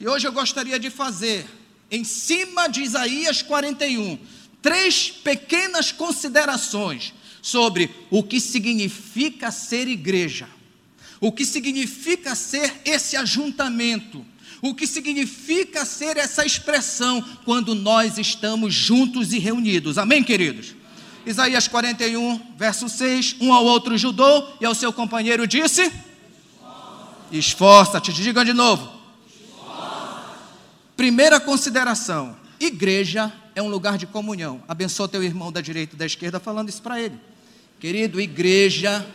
E 0.00 0.08
hoje 0.08 0.26
eu 0.26 0.32
gostaria 0.32 0.78
de 0.78 0.90
fazer, 0.90 1.46
em 1.90 2.04
cima 2.04 2.68
de 2.68 2.82
Isaías 2.82 3.42
41, 3.42 4.18
três 4.60 5.10
pequenas 5.10 5.92
considerações 5.92 7.14
sobre 7.40 7.90
o 8.10 8.22
que 8.22 8.40
significa 8.40 9.50
ser 9.50 9.86
igreja, 9.86 10.48
o 11.20 11.30
que 11.30 11.44
significa 11.44 12.34
ser 12.34 12.72
esse 12.84 13.16
ajuntamento, 13.16 14.24
o 14.60 14.74
que 14.74 14.86
significa 14.86 15.84
ser 15.84 16.16
essa 16.16 16.44
expressão 16.44 17.22
quando 17.44 17.74
nós 17.74 18.18
estamos 18.18 18.74
juntos 18.74 19.32
e 19.32 19.38
reunidos. 19.38 19.98
Amém, 19.98 20.24
queridos? 20.24 20.74
Isaías 21.26 21.68
41, 21.68 22.54
verso 22.56 22.88
6: 22.88 23.36
Um 23.40 23.52
ao 23.52 23.64
outro 23.64 23.94
ajudou 23.94 24.56
e 24.60 24.64
ao 24.64 24.74
seu 24.74 24.92
companheiro 24.92 25.46
disse: 25.46 25.92
Esforça-te. 27.30 28.12
Diga 28.12 28.44
de 28.44 28.52
novo: 28.52 28.93
Primeira 30.96 31.40
consideração: 31.40 32.36
igreja 32.58 33.32
é 33.54 33.62
um 33.62 33.68
lugar 33.68 33.98
de 33.98 34.06
comunhão. 34.06 34.62
Abençoa 34.66 35.08
teu 35.08 35.22
irmão 35.22 35.50
da 35.50 35.60
direita 35.60 35.94
e 35.94 35.98
da 35.98 36.06
esquerda 36.06 36.40
falando 36.40 36.68
isso 36.68 36.82
para 36.82 37.00
ele. 37.00 37.18
Querido, 37.80 38.20
igreja 38.20 39.06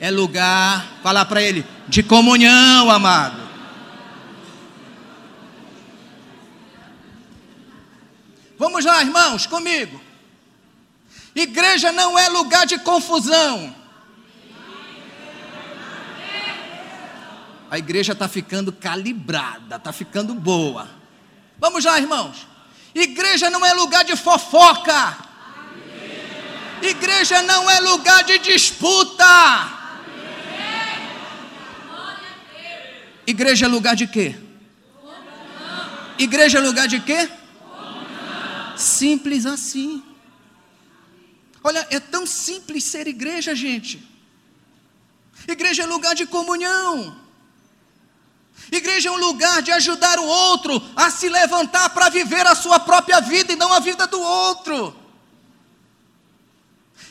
é 0.00 0.10
lugar, 0.10 0.98
falar 1.02 1.26
para 1.26 1.42
ele, 1.42 1.64
de 1.86 2.02
comunhão, 2.02 2.90
amado. 2.90 3.48
Vamos 8.58 8.84
lá, 8.84 9.02
irmãos, 9.02 9.46
comigo. 9.46 10.00
Igreja 11.34 11.92
não 11.92 12.18
é 12.18 12.28
lugar 12.28 12.66
de 12.66 12.78
confusão. 12.78 13.74
A 17.70 17.78
igreja 17.78 18.12
está 18.12 18.26
ficando 18.26 18.72
calibrada, 18.72 19.76
está 19.76 19.92
ficando 19.92 20.34
boa. 20.34 20.99
Vamos 21.60 21.84
lá, 21.84 21.98
irmãos. 22.00 22.46
Igreja 22.94 23.50
não 23.50 23.64
é 23.64 23.72
lugar 23.74 24.02
de 24.02 24.16
fofoca. 24.16 25.18
Igreja 26.82 27.42
não 27.42 27.70
é 27.70 27.78
lugar 27.80 28.24
de 28.24 28.38
disputa. 28.38 29.24
Igreja 33.26 33.66
é 33.66 33.68
lugar 33.68 33.94
de 33.94 34.06
quê? 34.06 34.34
Igreja 36.18 36.58
é 36.58 36.60
lugar 36.60 36.88
de 36.88 37.00
quê? 37.00 37.28
Simples 38.76 39.44
assim. 39.44 40.02
Olha, 41.62 41.86
é 41.90 42.00
tão 42.00 42.26
simples 42.26 42.84
ser 42.84 43.06
igreja, 43.06 43.54
gente. 43.54 44.02
Igreja 45.46 45.82
é 45.82 45.86
lugar 45.86 46.14
de 46.14 46.26
comunhão. 46.26 47.19
Igreja 48.70 49.08
é 49.08 49.12
um 49.12 49.16
lugar 49.16 49.62
de 49.62 49.72
ajudar 49.72 50.18
o 50.18 50.24
outro 50.24 50.80
a 50.94 51.10
se 51.10 51.28
levantar 51.28 51.90
para 51.90 52.08
viver 52.08 52.46
a 52.46 52.54
sua 52.54 52.78
própria 52.78 53.20
vida 53.20 53.52
e 53.52 53.56
não 53.56 53.72
a 53.72 53.80
vida 53.80 54.06
do 54.06 54.20
outro. 54.20 54.96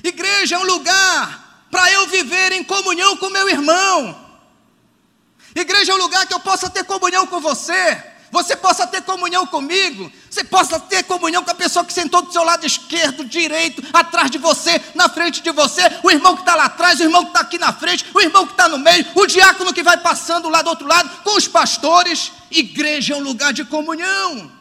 Igreja 0.03 0.55
é 0.55 0.59
um 0.59 0.63
lugar 0.63 1.67
para 1.69 1.91
eu 1.91 2.07
viver 2.07 2.53
em 2.53 2.63
comunhão 2.63 3.17
com 3.17 3.29
meu 3.29 3.49
irmão. 3.49 4.27
Igreja 5.53 5.91
é 5.91 5.95
um 5.95 5.99
lugar 5.99 6.25
que 6.25 6.33
eu 6.33 6.39
possa 6.39 6.69
ter 6.69 6.83
comunhão 6.85 7.27
com 7.27 7.39
você 7.39 8.08
você 8.31 8.55
possa 8.55 8.85
ter 8.85 9.01
comunhão 9.01 9.45
comigo, 9.45 10.11
você 10.29 10.43
possa 10.43 10.79
ter 10.79 11.03
comunhão 11.03 11.43
com 11.43 11.51
a 11.51 11.55
pessoa 11.55 11.83
que 11.83 11.93
sentou 11.93 12.21
do 12.21 12.31
seu 12.31 12.43
lado 12.43 12.65
esquerdo, 12.65 13.25
direito, 13.25 13.83
atrás 13.91 14.29
de 14.29 14.37
você, 14.37 14.81
na 14.93 15.09
frente 15.09 15.41
de 15.41 15.51
você, 15.51 15.81
o 16.03 16.11
irmão 16.11 16.35
que 16.35 16.41
está 16.41 16.55
lá 16.55 16.65
atrás, 16.65 16.99
o 16.99 17.03
irmão 17.03 17.23
que 17.23 17.29
está 17.29 17.41
aqui 17.41 17.57
na 17.57 17.73
frente, 17.73 18.05
o 18.13 18.21
irmão 18.21 18.45
que 18.45 18.53
está 18.53 18.67
no 18.69 18.77
meio, 18.77 19.05
o 19.15 19.25
diácono 19.25 19.73
que 19.73 19.83
vai 19.83 19.97
passando 19.97 20.49
lá 20.49 20.61
do 20.61 20.69
outro 20.69 20.87
lado, 20.87 21.23
com 21.23 21.35
os 21.37 21.47
pastores. 21.47 22.31
Igreja 22.51 23.13
é 23.13 23.17
um 23.17 23.21
lugar 23.21 23.53
de 23.53 23.63
comunhão. 23.65 24.51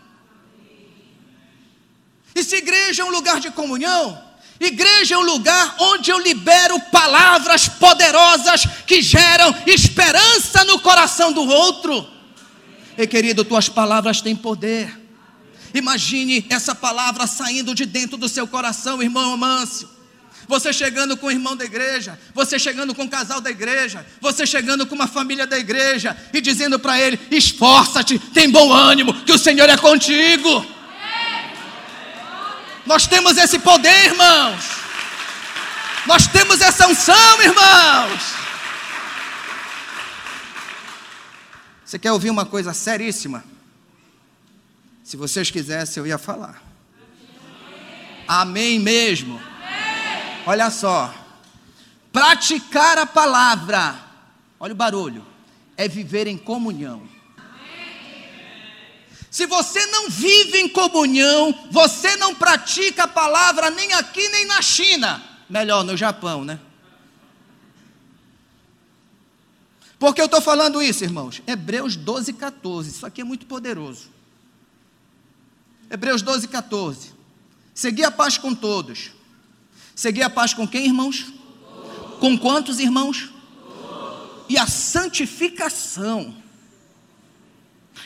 E 2.35 2.43
se 2.43 2.57
igreja 2.57 3.03
é 3.03 3.05
um 3.05 3.11
lugar 3.11 3.41
de 3.41 3.51
comunhão, 3.51 4.29
Igreja 4.61 5.15
é 5.15 5.19
um 5.19 5.23
lugar 5.23 5.77
onde 5.79 6.11
eu 6.11 6.19
libero 6.19 6.81
palavras 6.91 7.69
poderosas 7.69 8.67
que 8.87 9.01
geram 9.01 9.55
esperança 9.67 10.65
no 10.65 10.81
coração 10.81 11.33
do 11.33 11.47
outro. 11.47 12.18
Ei, 12.99 13.07
querido, 13.07 13.45
tuas 13.45 13.69
palavras 13.69 14.21
têm 14.21 14.35
poder. 14.35 14.93
Imagine 15.73 16.45
essa 16.51 16.75
palavra 16.75 17.29
saindo 17.29 17.73
de 17.73 17.87
dentro 17.87 18.17
do 18.17 18.29
seu 18.29 18.45
coração, 18.45 19.01
irmão 19.01 19.35
Amâncio. 19.35 19.89
Você 20.49 20.73
chegando 20.73 21.17
com 21.17 21.29
o 21.29 21.31
irmão 21.31 21.55
da 21.55 21.65
igreja, 21.65 22.19
você 22.35 22.59
chegando 22.59 22.93
com 22.97 23.05
o 23.05 23.09
casal 23.09 23.41
da 23.41 23.51
igreja, 23.51 24.05
você 24.21 24.45
chegando 24.45 24.85
com 24.85 24.97
uma 24.97 25.07
família 25.07 25.47
da 25.47 25.57
igreja 25.57 26.17
e 26.33 26.41
dizendo 26.41 26.77
para 26.77 27.01
ele: 27.01 27.21
esforça-te, 27.31 28.19
tem 28.19 28.51
bom 28.51 28.73
ânimo, 28.73 29.15
que 29.15 29.33
o 29.33 29.39
Senhor 29.39 29.71
é 29.71 29.77
contigo. 29.77 30.67
Nós 32.85 33.07
temos 33.07 33.39
esse 33.39 33.61
poder, 33.61 34.07
irmãos. 34.07 34.65
Nós 36.05 36.27
temos 36.27 36.61
essa 36.61 36.89
unção, 36.89 37.43
irmãos. 37.43 38.38
Você 41.89 41.99
quer 41.99 42.13
ouvir 42.13 42.29
uma 42.29 42.45
coisa 42.45 42.75
seríssima? 42.75 43.43
Se 45.03 45.17
vocês 45.17 45.51
quisessem, 45.51 46.03
eu 46.03 46.07
ia 46.07 46.19
falar. 46.19 46.63
Amém 48.27 48.79
mesmo. 48.79 49.41
Olha 50.45 50.71
só. 50.71 51.15
Praticar 52.13 52.99
a 52.99 53.07
palavra, 53.07 53.99
olha 54.61 54.75
o 54.75 54.77
barulho, 54.77 55.25
é 55.79 55.89
viver 55.89 56.27
em 56.27 56.37
comunhão. 56.37 57.09
Se 59.31 59.47
você 59.47 59.87
não 59.87 60.11
vive 60.11 60.59
em 60.59 60.69
comunhão, 60.69 61.69
você 61.71 62.17
não 62.17 62.35
pratica 62.35 63.05
a 63.05 63.09
palavra 63.09 63.71
nem 63.71 63.95
aqui 63.95 64.29
nem 64.29 64.45
na 64.45 64.61
China, 64.61 65.23
melhor 65.49 65.83
no 65.85 65.97
Japão, 65.97 66.45
né? 66.45 66.61
Por 69.99 70.15
que 70.15 70.21
eu 70.21 70.27
estou 70.27 70.41
falando 70.41 70.81
isso, 70.81 71.03
irmãos? 71.03 71.43
Hebreus 71.47 71.97
12, 71.97 72.33
14. 72.35 72.91
Isso 72.91 73.05
aqui 73.05 73.21
é 73.21 73.25
muito 73.25 73.47
poderoso. 73.47 74.09
Hebreus 75.91 76.23
12, 76.23 76.47
14. 76.47 77.13
Segui 77.75 78.05
a 78.05 78.11
paz 78.11 78.39
com 78.39 78.55
todos. 78.55 79.11
Segui 79.95 80.23
a 80.23 80.31
paz 80.31 80.55
com 80.55 80.69
quem, 80.69 80.87
irmãos? 80.87 81.27
Com 82.21 82.39
quantos 82.39 82.79
irmãos? 82.79 83.31
E 84.49 84.57
a 84.57 84.67
santificação. 84.67 86.35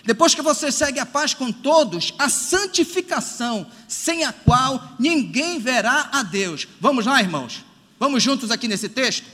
Depois 0.04 0.34
que 0.34 0.42
você 0.42 0.72
segue 0.72 0.98
a 0.98 1.06
paz 1.06 1.34
com 1.34 1.52
todos, 1.52 2.14
a 2.18 2.28
santificação, 2.28 3.70
sem 3.86 4.24
a 4.24 4.32
qual 4.32 4.94
ninguém 4.98 5.60
verá 5.60 6.08
a 6.12 6.22
Deus. 6.22 6.66
Vamos 6.80 7.06
lá, 7.06 7.20
irmãos? 7.20 7.64
Vamos 8.00 8.22
juntos 8.22 8.50
aqui 8.50 8.66
nesse 8.66 8.88
texto? 8.88 9.26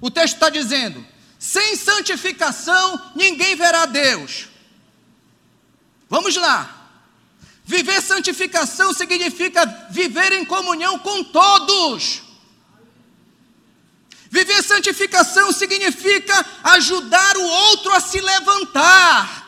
O 0.00 0.10
texto 0.10 0.34
está 0.34 0.48
dizendo: 0.48 1.04
sem 1.38 1.76
santificação, 1.76 3.12
ninguém 3.14 3.54
verá 3.56 3.86
Deus. 3.86 4.48
Vamos 6.08 6.36
lá. 6.36 6.72
Viver 7.64 8.00
santificação 8.00 8.92
significa 8.94 9.66
viver 9.90 10.32
em 10.32 10.44
comunhão 10.44 10.98
com 10.98 11.24
todos. 11.24 12.22
Viver 14.30 14.62
santificação 14.62 15.52
significa 15.52 16.46
ajudar 16.62 17.36
o 17.36 17.44
outro 17.44 17.92
a 17.92 18.00
se 18.00 18.20
levantar. 18.20 19.46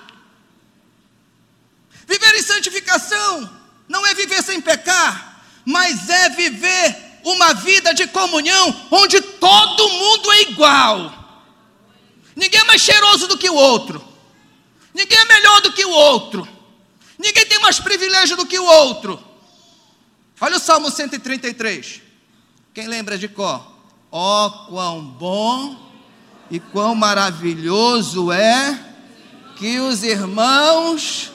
Viver 2.06 2.34
em 2.36 2.42
santificação 2.42 3.58
não 3.88 4.06
é 4.06 4.14
viver 4.14 4.42
sem 4.42 4.60
pecar, 4.60 5.42
mas 5.64 6.08
é 6.08 6.30
viver 6.30 7.20
uma 7.24 7.54
vida 7.54 7.92
de 7.92 8.06
comunhão 8.08 8.88
onde 8.90 9.20
todo 9.20 9.88
mundo 9.90 10.32
é 10.32 10.42
igual. 10.42 11.17
Ninguém 12.38 12.60
é 12.60 12.64
mais 12.64 12.80
cheiroso 12.80 13.26
do 13.26 13.36
que 13.36 13.50
o 13.50 13.54
outro. 13.54 14.00
Ninguém 14.94 15.18
é 15.18 15.24
melhor 15.24 15.60
do 15.60 15.72
que 15.72 15.84
o 15.84 15.90
outro. 15.90 16.46
Ninguém 17.18 17.44
tem 17.44 17.58
mais 17.58 17.80
privilégio 17.80 18.36
do 18.36 18.46
que 18.46 18.56
o 18.56 18.64
outro. 18.64 19.20
Olha 20.40 20.56
o 20.56 20.60
Salmo 20.60 20.88
133. 20.88 22.00
Quem 22.72 22.86
lembra 22.86 23.18
de 23.18 23.26
có? 23.26 23.76
Ó 24.12 24.46
oh, 24.46 24.50
quão 24.68 25.04
bom 25.04 25.90
e 26.48 26.60
quão 26.60 26.94
maravilhoso 26.94 28.30
é 28.30 28.78
que 29.56 29.80
os 29.80 30.04
irmãos. 30.04 31.32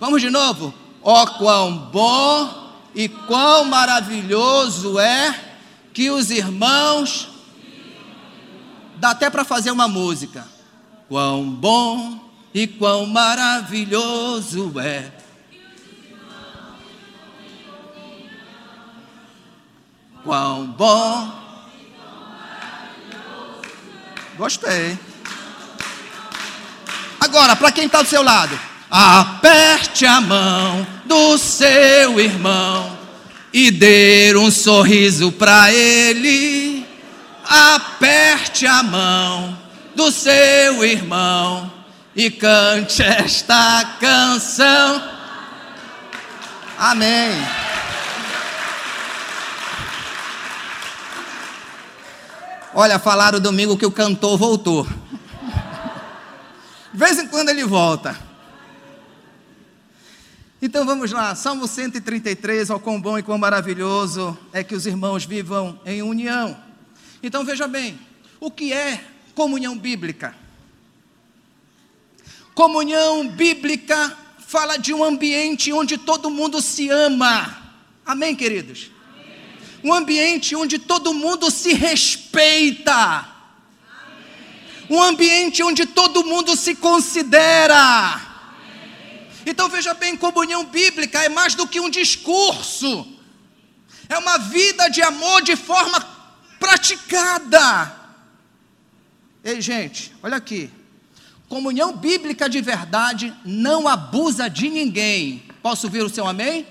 Vamos 0.00 0.22
de 0.22 0.30
novo. 0.30 0.72
Ó 1.02 1.24
oh, 1.24 1.26
quão 1.26 1.76
bom 1.76 2.72
e 2.94 3.06
quão 3.06 3.66
maravilhoso 3.66 4.98
é 4.98 5.38
que 5.92 6.10
os 6.10 6.30
irmãos 6.30 7.31
Dá 9.02 9.10
até 9.10 9.28
para 9.28 9.44
fazer 9.44 9.72
uma 9.72 9.88
música. 9.88 10.46
Quão 11.08 11.44
bom 11.50 12.20
e 12.54 12.68
quão 12.68 13.04
maravilhoso 13.04 14.72
é. 14.78 15.10
Quão 20.22 20.66
bom. 20.66 21.32
Gostei. 24.36 24.96
Agora, 27.18 27.56
para 27.56 27.72
quem 27.72 27.86
está 27.86 28.02
do 28.02 28.08
seu 28.08 28.22
lado, 28.22 28.56
aperte 28.88 30.06
a 30.06 30.20
mão 30.20 30.86
do 31.06 31.36
seu 31.38 32.20
irmão 32.20 32.96
e 33.52 33.68
dê 33.72 34.32
um 34.36 34.48
sorriso 34.48 35.32
para 35.32 35.72
ele 35.72 36.81
aperte 37.52 38.66
a 38.66 38.82
mão 38.82 39.58
do 39.94 40.10
seu 40.10 40.82
irmão 40.82 41.70
e 42.16 42.30
cante 42.30 43.02
esta 43.02 43.96
canção. 44.00 45.02
Amém. 46.78 47.30
Olha, 52.74 52.98
falaram 52.98 53.38
domingo 53.38 53.76
que 53.76 53.84
o 53.84 53.90
cantor 53.90 54.38
voltou. 54.38 54.88
De 56.90 56.98
vez 56.98 57.18
em 57.18 57.28
quando 57.28 57.50
ele 57.50 57.64
volta. 57.64 58.18
Então 60.60 60.86
vamos 60.86 61.12
lá, 61.12 61.34
Salmo 61.34 61.68
133, 61.68 62.70
ao 62.70 62.80
quão 62.80 62.98
bom 62.98 63.18
e 63.18 63.22
quão 63.22 63.36
maravilhoso 63.36 64.38
é 64.54 64.64
que 64.64 64.74
os 64.74 64.86
irmãos 64.86 65.26
vivam 65.26 65.78
em 65.84 66.02
união. 66.02 66.71
Então 67.22 67.44
veja 67.44 67.68
bem, 67.68 67.98
o 68.40 68.50
que 68.50 68.72
é 68.72 69.04
comunhão 69.34 69.78
bíblica? 69.78 70.34
Comunhão 72.54 73.28
bíblica 73.28 74.16
fala 74.46 74.76
de 74.76 74.92
um 74.92 75.04
ambiente 75.04 75.72
onde 75.72 75.96
todo 75.96 76.28
mundo 76.28 76.60
se 76.60 76.90
ama. 76.90 77.74
Amém, 78.04 78.34
queridos? 78.34 78.90
Amém. 79.14 79.38
Um 79.84 79.94
ambiente 79.94 80.56
onde 80.56 80.78
todo 80.78 81.14
mundo 81.14 81.50
se 81.50 81.72
respeita. 81.72 82.92
Amém. 82.92 83.26
Um 84.90 85.02
ambiente 85.02 85.62
onde 85.62 85.86
todo 85.86 86.24
mundo 86.24 86.56
se 86.56 86.74
considera. 86.74 87.74
Amém. 87.76 89.28
Então 89.46 89.68
veja 89.68 89.94
bem, 89.94 90.16
comunhão 90.16 90.64
bíblica 90.64 91.22
é 91.22 91.28
mais 91.28 91.54
do 91.54 91.66
que 91.66 91.80
um 91.80 91.88
discurso. 91.88 93.06
É 94.08 94.18
uma 94.18 94.36
vida 94.36 94.88
de 94.88 95.00
amor 95.00 95.40
de 95.40 95.56
forma 95.56 95.98
praticada. 96.62 97.92
Ei, 99.42 99.60
gente, 99.60 100.12
olha 100.22 100.36
aqui. 100.36 100.70
Comunhão 101.48 101.96
bíblica 101.96 102.48
de 102.48 102.60
verdade 102.60 103.34
não 103.44 103.88
abusa 103.88 104.48
de 104.48 104.70
ninguém. 104.70 105.42
Posso 105.60 105.88
ouvir 105.88 106.02
o 106.02 106.08
seu 106.08 106.26
amém? 106.26 106.48
amém? 106.48 106.66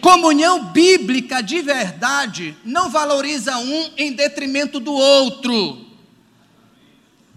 Comunhão 0.00 0.66
bíblica 0.66 1.42
de 1.42 1.62
verdade 1.62 2.54
não 2.64 2.90
valoriza 2.90 3.56
um 3.56 3.90
em 3.96 4.12
detrimento 4.12 4.78
do 4.78 4.92
outro. 4.92 5.86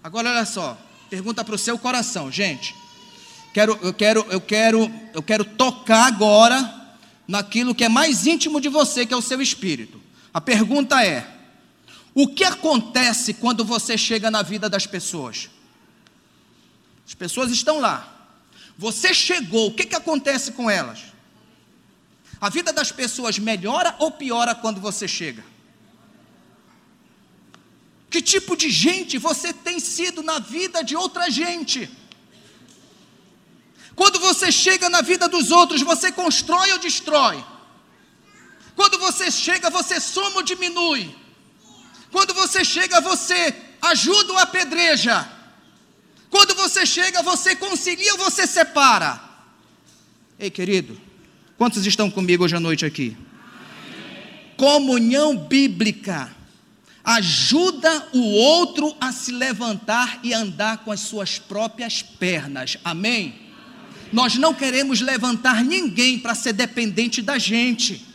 Agora 0.04 0.30
olha 0.30 0.44
só, 0.44 0.78
pergunta 1.08 1.42
para 1.42 1.54
o 1.54 1.58
seu 1.58 1.78
coração, 1.78 2.30
gente. 2.30 2.74
Quero, 3.52 3.78
eu 3.82 3.92
quero, 3.92 4.26
eu 4.30 4.40
quero, 4.40 4.92
eu 5.12 5.22
quero 5.22 5.44
tocar 5.44 6.06
agora 6.06 6.94
naquilo 7.26 7.74
que 7.74 7.84
é 7.84 7.88
mais 7.88 8.26
íntimo 8.26 8.60
de 8.60 8.68
você, 8.68 9.04
que 9.04 9.14
é 9.14 9.16
o 9.16 9.22
seu 9.22 9.40
espírito. 9.40 10.00
A 10.32 10.40
pergunta 10.40 11.04
é: 11.04 11.26
o 12.14 12.28
que 12.28 12.44
acontece 12.44 13.34
quando 13.34 13.64
você 13.64 13.96
chega 13.96 14.30
na 14.30 14.42
vida 14.42 14.68
das 14.68 14.86
pessoas? 14.86 15.50
As 17.06 17.14
pessoas 17.14 17.50
estão 17.50 17.80
lá. 17.80 18.16
Você 18.78 19.12
chegou, 19.12 19.68
o 19.68 19.74
que, 19.74 19.84
que 19.84 19.96
acontece 19.96 20.52
com 20.52 20.70
elas? 20.70 21.00
A 22.40 22.48
vida 22.48 22.72
das 22.72 22.90
pessoas 22.90 23.38
melhora 23.38 23.94
ou 23.98 24.10
piora 24.10 24.54
quando 24.54 24.80
você 24.80 25.06
chega? 25.06 25.44
Que 28.08 28.22
tipo 28.22 28.56
de 28.56 28.70
gente 28.70 29.18
você 29.18 29.52
tem 29.52 29.78
sido 29.78 30.22
na 30.22 30.38
vida 30.38 30.82
de 30.82 30.96
outra 30.96 31.30
gente? 31.30 31.90
Quando 33.94 34.18
você 34.18 34.50
chega 34.50 34.88
na 34.88 35.02
vida 35.02 35.28
dos 35.28 35.50
outros, 35.50 35.82
você 35.82 36.10
constrói 36.10 36.72
ou 36.72 36.78
destrói? 36.78 37.44
Quando 38.80 38.98
você 38.98 39.30
chega, 39.30 39.68
você 39.68 40.00
soma 40.00 40.36
ou 40.36 40.42
diminui? 40.42 41.14
Quando 42.10 42.32
você 42.32 42.64
chega, 42.64 42.98
você 42.98 43.54
ajuda 43.82 44.32
ou 44.32 44.38
apedreja? 44.38 45.30
Quando 46.30 46.54
você 46.54 46.86
chega, 46.86 47.22
você 47.22 47.54
concilia 47.54 48.10
ou 48.12 48.18
você 48.18 48.46
separa? 48.46 49.20
Ei, 50.38 50.48
querido, 50.48 50.98
quantos 51.58 51.84
estão 51.84 52.10
comigo 52.10 52.42
hoje 52.42 52.56
à 52.56 52.60
noite 52.60 52.86
aqui? 52.86 53.14
Comunhão 54.56 55.36
bíblica 55.36 56.34
ajuda 57.04 58.08
o 58.14 58.32
outro 58.32 58.96
a 58.98 59.12
se 59.12 59.30
levantar 59.30 60.20
e 60.22 60.32
andar 60.32 60.78
com 60.78 60.90
as 60.90 61.00
suas 61.00 61.38
próprias 61.38 62.00
pernas. 62.00 62.78
Amém? 62.82 63.42
Nós 64.10 64.36
não 64.36 64.54
queremos 64.54 65.02
levantar 65.02 65.62
ninguém 65.62 66.18
para 66.18 66.34
ser 66.34 66.54
dependente 66.54 67.20
da 67.20 67.36
gente. 67.36 68.08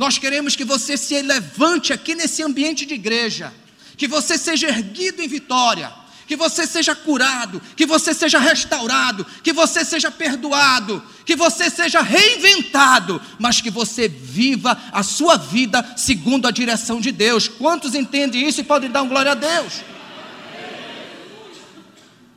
Nós 0.00 0.16
queremos 0.16 0.56
que 0.56 0.64
você 0.64 0.96
se 0.96 1.20
levante 1.20 1.92
aqui 1.92 2.14
nesse 2.14 2.42
ambiente 2.42 2.86
de 2.86 2.94
igreja, 2.94 3.52
que 3.98 4.08
você 4.08 4.38
seja 4.38 4.66
erguido 4.66 5.20
em 5.20 5.28
vitória, 5.28 5.92
que 6.26 6.36
você 6.36 6.66
seja 6.66 6.94
curado, 6.94 7.60
que 7.76 7.84
você 7.84 8.14
seja 8.14 8.38
restaurado, 8.38 9.26
que 9.44 9.52
você 9.52 9.84
seja 9.84 10.10
perdoado, 10.10 11.02
que 11.26 11.36
você 11.36 11.68
seja 11.68 12.00
reinventado, 12.00 13.20
mas 13.38 13.60
que 13.60 13.68
você 13.68 14.08
viva 14.08 14.74
a 14.90 15.02
sua 15.02 15.36
vida 15.36 15.86
segundo 15.98 16.48
a 16.48 16.50
direção 16.50 16.98
de 16.98 17.12
Deus. 17.12 17.46
Quantos 17.46 17.94
entendem 17.94 18.48
isso 18.48 18.62
e 18.62 18.64
podem 18.64 18.90
dar 18.90 19.02
um 19.02 19.08
glória 19.08 19.32
a 19.32 19.34
Deus? 19.34 19.82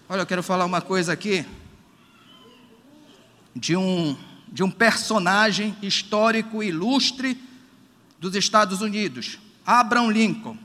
Olha, 0.09 0.19
eu 0.19 0.25
quero 0.25 0.43
falar 0.43 0.65
uma 0.65 0.81
coisa 0.81 1.13
aqui 1.13 1.45
de 3.55 3.73
um, 3.77 4.17
de 4.51 4.63
um 4.63 4.69
personagem 4.69 5.73
histórico 5.81 6.61
ilustre 6.61 7.52
dos 8.23 8.35
Estados 8.35 8.79
Unidos, 8.79 9.37
Abraham 9.65 10.09
Lincoln. 10.09 10.57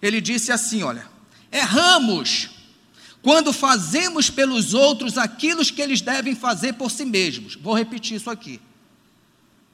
Ele 0.00 0.20
disse 0.20 0.52
assim: 0.52 0.82
Olha, 0.82 1.06
erramos 1.50 2.50
quando 3.22 3.50
fazemos 3.50 4.28
pelos 4.28 4.74
outros 4.74 5.16
aquilo 5.16 5.64
que 5.64 5.80
eles 5.80 6.02
devem 6.02 6.34
fazer 6.34 6.74
por 6.74 6.90
si 6.90 7.06
mesmos. 7.06 7.56
Vou 7.56 7.74
repetir 7.74 8.18
isso 8.18 8.28
aqui. 8.28 8.60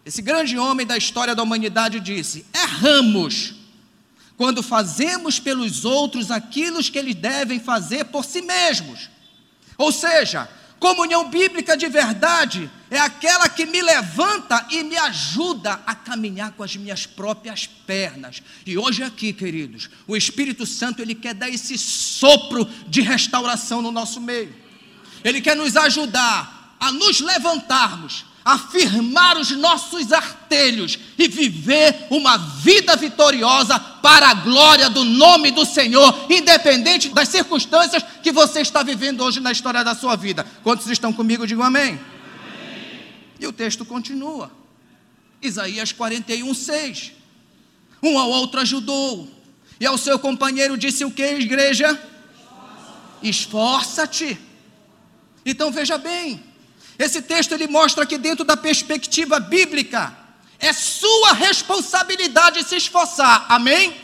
Esse 0.06 0.22
grande 0.22 0.56
homem 0.56 0.86
da 0.86 0.96
história 0.96 1.34
da 1.34 1.42
humanidade 1.42 1.98
disse: 1.98 2.46
erramos 2.54 3.54
quando 4.36 4.62
fazemos 4.62 5.40
pelos 5.40 5.84
outros 5.84 6.30
aquilo 6.30 6.82
que 6.82 6.98
eles 6.98 7.16
devem 7.16 7.58
fazer 7.58 8.04
por 8.04 8.24
si 8.24 8.42
mesmos. 8.42 9.10
Ou 9.76 9.90
seja, 9.90 10.48
Comunhão 10.82 11.30
bíblica 11.30 11.76
de 11.76 11.88
verdade 11.88 12.68
é 12.90 12.98
aquela 12.98 13.48
que 13.48 13.64
me 13.64 13.80
levanta 13.80 14.66
e 14.68 14.82
me 14.82 14.96
ajuda 14.96 15.80
a 15.86 15.94
caminhar 15.94 16.50
com 16.54 16.64
as 16.64 16.74
minhas 16.74 17.06
próprias 17.06 17.68
pernas. 17.68 18.42
E 18.66 18.76
hoje 18.76 19.04
aqui, 19.04 19.32
queridos, 19.32 19.88
o 20.08 20.16
Espírito 20.16 20.66
Santo 20.66 21.00
ele 21.00 21.14
quer 21.14 21.34
dar 21.34 21.48
esse 21.48 21.78
sopro 21.78 22.68
de 22.88 23.00
restauração 23.00 23.80
no 23.80 23.92
nosso 23.92 24.20
meio. 24.20 24.52
Ele 25.22 25.40
quer 25.40 25.54
nos 25.54 25.76
ajudar 25.76 26.76
a 26.80 26.90
nos 26.90 27.20
levantarmos 27.20 28.24
afirmar 28.44 29.38
os 29.38 29.50
nossos 29.52 30.12
artelhos 30.12 30.98
e 31.16 31.28
viver 31.28 32.06
uma 32.10 32.36
vida 32.36 32.96
vitoriosa 32.96 33.78
para 33.78 34.28
a 34.28 34.34
glória 34.34 34.90
do 34.90 35.04
nome 35.04 35.50
do 35.50 35.64
Senhor, 35.64 36.26
independente 36.30 37.08
das 37.10 37.28
circunstâncias 37.28 38.02
que 38.22 38.32
você 38.32 38.60
está 38.60 38.82
vivendo 38.82 39.22
hoje 39.22 39.40
na 39.40 39.52
história 39.52 39.84
da 39.84 39.94
sua 39.94 40.16
vida. 40.16 40.44
Quantos 40.62 40.86
estão 40.88 41.12
comigo? 41.12 41.46
Digam 41.46 41.64
amém. 41.64 41.90
amém. 41.90 42.00
E 43.38 43.46
o 43.46 43.52
texto 43.52 43.84
continua. 43.84 44.50
Isaías 45.40 45.92
41, 45.92 46.52
6. 46.54 47.12
Um 48.02 48.18
ao 48.18 48.28
outro 48.28 48.60
ajudou, 48.60 49.28
e 49.78 49.86
ao 49.86 49.96
seu 49.96 50.18
companheiro 50.18 50.76
disse 50.76 51.04
o 51.04 51.10
que, 51.10 51.22
igreja? 51.22 52.00
Esforça-te. 53.22 54.38
Então 55.44 55.70
veja 55.70 55.98
bem, 55.98 56.42
esse 56.98 57.22
texto 57.22 57.52
ele 57.52 57.66
mostra 57.66 58.06
que 58.06 58.18
dentro 58.18 58.44
da 58.44 58.56
perspectiva 58.56 59.40
bíblica 59.40 60.16
é 60.58 60.72
sua 60.72 61.32
responsabilidade 61.32 62.62
se 62.62 62.76
esforçar. 62.76 63.46
Amém? 63.48 63.86
Amém? 63.86 63.96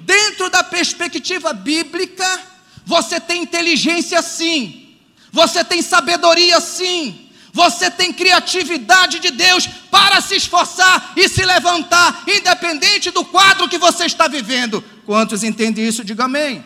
Dentro 0.00 0.50
da 0.50 0.64
perspectiva 0.64 1.52
bíblica, 1.52 2.40
você 2.84 3.20
tem 3.20 3.42
inteligência 3.42 4.20
sim. 4.20 4.96
Você 5.30 5.62
tem 5.62 5.80
sabedoria 5.80 6.60
sim. 6.60 7.30
Você 7.52 7.88
tem 7.88 8.12
criatividade 8.12 9.20
de 9.20 9.30
Deus 9.30 9.68
para 9.88 10.20
se 10.20 10.34
esforçar 10.34 11.12
e 11.16 11.28
se 11.28 11.44
levantar, 11.44 12.24
independente 12.26 13.12
do 13.12 13.24
quadro 13.24 13.68
que 13.68 13.78
você 13.78 14.06
está 14.06 14.26
vivendo. 14.26 14.82
Quantos 15.06 15.44
entendem 15.44 15.86
isso? 15.86 16.02
Diga 16.02 16.24
amém. 16.24 16.44
amém. 16.44 16.64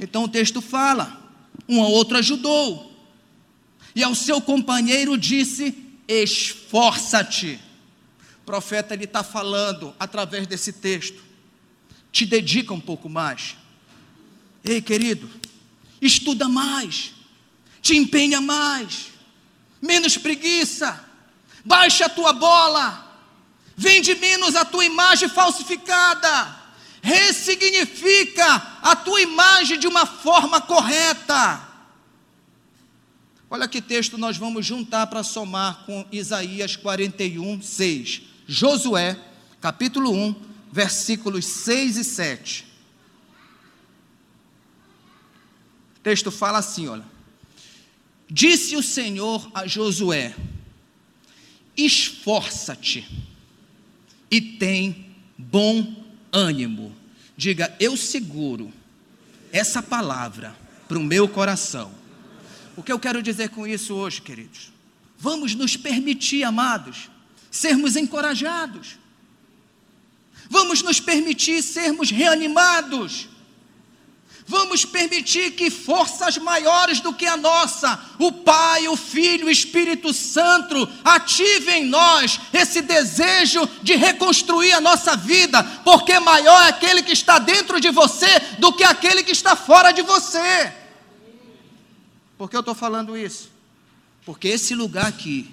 Então 0.00 0.24
o 0.24 0.28
texto 0.28 0.60
fala: 0.60 1.16
um 1.68 1.80
ao 1.80 1.92
outro 1.92 2.18
ajudou 2.18 2.91
e 3.94 4.02
ao 4.02 4.14
seu 4.14 4.40
companheiro 4.40 5.16
disse: 5.16 5.74
Esforça-te. 6.08 7.58
O 8.42 8.44
profeta 8.44 8.94
ele 8.94 9.04
está 9.04 9.22
falando 9.22 9.94
através 9.98 10.46
desse 10.46 10.72
texto. 10.72 11.22
Te 12.10 12.26
dedica 12.26 12.74
um 12.74 12.80
pouco 12.80 13.08
mais. 13.08 13.56
Ei, 14.64 14.80
querido, 14.80 15.28
estuda 16.00 16.48
mais, 16.48 17.12
te 17.80 17.96
empenha 17.96 18.40
mais, 18.40 19.08
menos 19.80 20.16
preguiça, 20.16 21.04
baixa 21.64 22.06
a 22.06 22.08
tua 22.08 22.32
bola, 22.32 23.12
vende 23.76 24.14
menos 24.14 24.54
a 24.54 24.64
tua 24.64 24.84
imagem 24.84 25.28
falsificada, 25.28 26.56
ressignifica 27.02 28.78
a 28.82 28.94
tua 28.94 29.20
imagem 29.20 29.78
de 29.78 29.88
uma 29.88 30.06
forma 30.06 30.60
correta. 30.60 31.71
Olha 33.52 33.68
que 33.68 33.82
texto 33.82 34.16
nós 34.16 34.38
vamos 34.38 34.64
juntar 34.64 35.08
para 35.08 35.22
somar 35.22 35.84
com 35.84 36.06
Isaías 36.10 36.74
41, 36.74 37.60
6. 37.60 38.22
Josué, 38.46 39.14
capítulo 39.60 40.10
1, 40.10 40.34
versículos 40.72 41.44
6 41.44 41.98
e 41.98 42.04
7. 42.04 42.66
O 45.96 46.00
texto 46.00 46.30
fala 46.30 46.60
assim: 46.60 46.88
olha. 46.88 47.04
Disse 48.26 48.74
o 48.74 48.82
Senhor 48.82 49.46
a 49.52 49.66
Josué: 49.66 50.34
Esforça-te 51.76 53.06
e 54.30 54.40
tem 54.40 55.14
bom 55.36 55.94
ânimo. 56.32 56.96
Diga, 57.36 57.76
eu 57.78 57.98
seguro 57.98 58.72
essa 59.52 59.82
palavra 59.82 60.56
para 60.88 60.98
o 60.98 61.04
meu 61.04 61.28
coração 61.28 62.00
o 62.76 62.82
que 62.82 62.92
eu 62.92 62.98
quero 62.98 63.22
dizer 63.22 63.50
com 63.50 63.66
isso 63.66 63.94
hoje, 63.94 64.20
queridos? 64.20 64.72
Vamos 65.18 65.54
nos 65.54 65.76
permitir, 65.76 66.44
amados, 66.44 67.08
sermos 67.50 67.96
encorajados. 67.96 68.98
Vamos 70.50 70.82
nos 70.82 71.00
permitir 71.00 71.62
sermos 71.62 72.10
reanimados. 72.10 73.28
Vamos 74.46 74.84
permitir 74.84 75.52
que 75.52 75.70
forças 75.70 76.36
maiores 76.36 77.00
do 77.00 77.14
que 77.14 77.26
a 77.26 77.36
nossa, 77.36 77.98
o 78.18 78.32
Pai, 78.32 78.88
o 78.88 78.96
Filho, 78.96 79.46
o 79.46 79.50
Espírito 79.50 80.12
Santo, 80.12 80.88
ativem 81.04 81.84
em 81.84 81.86
nós 81.86 82.40
esse 82.52 82.82
desejo 82.82 83.66
de 83.82 83.94
reconstruir 83.94 84.72
a 84.72 84.80
nossa 84.80 85.16
vida, 85.16 85.62
porque 85.84 86.18
maior 86.18 86.64
é 86.64 86.68
aquele 86.70 87.02
que 87.02 87.12
está 87.12 87.38
dentro 87.38 87.80
de 87.80 87.90
você 87.90 88.40
do 88.58 88.72
que 88.72 88.82
aquele 88.82 89.22
que 89.22 89.32
está 89.32 89.54
fora 89.54 89.92
de 89.92 90.02
você. 90.02 90.81
Por 92.42 92.50
que 92.50 92.56
eu 92.56 92.60
estou 92.60 92.74
falando 92.74 93.16
isso? 93.16 93.52
Porque 94.26 94.48
esse 94.48 94.74
lugar 94.74 95.06
aqui 95.06 95.48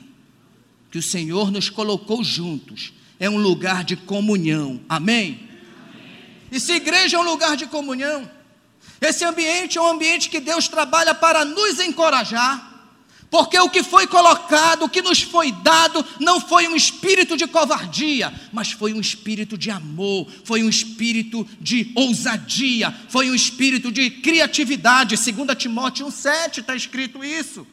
que 0.90 0.98
o 0.98 1.04
Senhor 1.04 1.52
nos 1.52 1.70
colocou 1.70 2.24
juntos 2.24 2.94
é 3.20 3.30
um 3.30 3.38
lugar 3.38 3.84
de 3.84 3.96
comunhão. 3.96 4.82
Amém? 4.90 5.48
E 6.52 6.60
se 6.60 6.74
igreja 6.74 7.16
é 7.16 7.20
um 7.20 7.24
lugar 7.24 7.56
de 7.56 7.68
comunhão, 7.68 8.28
esse 9.00 9.24
ambiente 9.24 9.78
é 9.78 9.82
um 9.84 9.88
ambiente 9.88 10.32
que 10.32 10.40
Deus 10.40 10.68
trabalha 10.68 11.14
para 11.14 11.46
nos 11.46 11.80
encorajar, 11.80 12.69
porque 13.30 13.60
o 13.60 13.70
que 13.70 13.84
foi 13.84 14.08
colocado, 14.08 14.84
o 14.84 14.90
que 14.90 15.04
nos 15.04 15.22
foi 15.22 15.52
dado, 15.52 16.04
não 16.20 16.42
foi 16.42 16.68
um 16.68 16.76
espírito 16.76 17.38
de 17.38 17.46
covardia, 17.46 18.34
mas 18.52 18.72
foi 18.72 18.92
um 18.92 19.00
espírito 19.00 19.56
de 19.56 19.70
amor, 19.70 20.28
foi 20.44 20.64
um 20.64 20.70
espírito 20.70 21.48
de 21.62 21.92
ousadia, 21.96 22.94
foi 23.08 23.30
um 23.30 23.36
espírito 23.36 23.92
de 23.92 24.10
criatividade. 24.10 25.16
2 25.16 25.58
Timóteo 25.58 26.08
1,7 26.08 26.60
está 26.60 26.76
escrito 26.76 27.24
isso. 27.24 27.68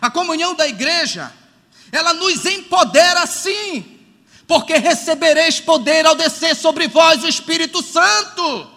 A 0.00 0.08
comunhão 0.10 0.54
da 0.54 0.68
igreja, 0.68 1.32
ela 1.90 2.14
nos 2.14 2.46
empodera 2.46 3.26
sim, 3.26 3.84
porque 4.46 4.74
recebereis 4.76 5.58
poder 5.58 6.06
ao 6.06 6.14
descer 6.14 6.54
sobre 6.54 6.86
vós 6.86 7.24
o 7.24 7.28
Espírito 7.28 7.82
Santo. 7.82 8.70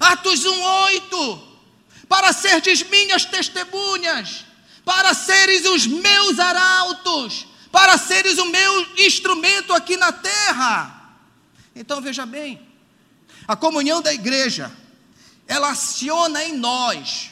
Atos 0.00 0.40
1,8: 0.40 1.40
para 2.08 2.32
serdes 2.32 2.82
minhas 2.82 3.26
testemunhas 3.26 4.49
para 4.84 5.14
seres 5.14 5.64
os 5.66 5.86
meus 5.86 6.38
arautos, 6.38 7.46
para 7.70 7.96
seres 7.98 8.38
o 8.38 8.46
meu 8.46 8.86
instrumento 8.98 9.72
aqui 9.72 9.96
na 9.96 10.12
terra. 10.12 11.16
Então 11.74 12.00
veja 12.00 12.26
bem, 12.26 12.60
a 13.46 13.56
comunhão 13.56 14.02
da 14.02 14.12
igreja, 14.12 14.70
ela 15.46 15.70
aciona 15.70 16.44
em 16.44 16.56
nós 16.56 17.30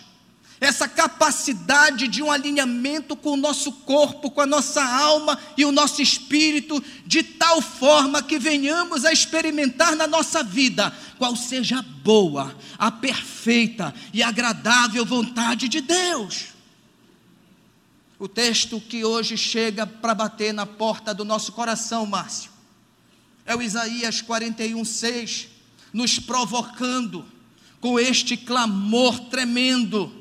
essa 0.60 0.88
capacidade 0.88 2.08
de 2.08 2.22
um 2.22 2.30
alinhamento 2.30 3.14
com 3.14 3.32
o 3.32 3.36
nosso 3.36 3.70
corpo, 3.70 4.30
com 4.30 4.40
a 4.40 4.46
nossa 4.46 4.82
alma 4.82 5.38
e 5.56 5.64
o 5.64 5.70
nosso 5.70 6.02
espírito, 6.02 6.82
de 7.06 7.22
tal 7.22 7.62
forma 7.62 8.22
que 8.22 8.38
venhamos 8.38 9.04
a 9.04 9.12
experimentar 9.12 9.94
na 9.94 10.06
nossa 10.06 10.42
vida 10.42 10.92
qual 11.16 11.36
seja 11.36 11.78
a 11.78 11.82
boa, 11.82 12.56
a 12.76 12.90
perfeita 12.90 13.94
e 14.12 14.22
agradável 14.22 15.04
vontade 15.04 15.68
de 15.68 15.80
Deus. 15.80 16.57
O 18.18 18.26
texto 18.26 18.80
que 18.80 19.04
hoje 19.04 19.36
chega 19.36 19.86
para 19.86 20.12
bater 20.12 20.52
na 20.52 20.66
porta 20.66 21.14
do 21.14 21.24
nosso 21.24 21.52
coração, 21.52 22.04
Márcio, 22.04 22.50
é 23.46 23.54
o 23.54 23.62
Isaías 23.62 24.20
41, 24.20 24.84
6, 24.84 25.48
nos 25.92 26.18
provocando 26.18 27.24
com 27.80 27.98
este 27.98 28.36
clamor 28.36 29.20
tremendo. 29.30 30.12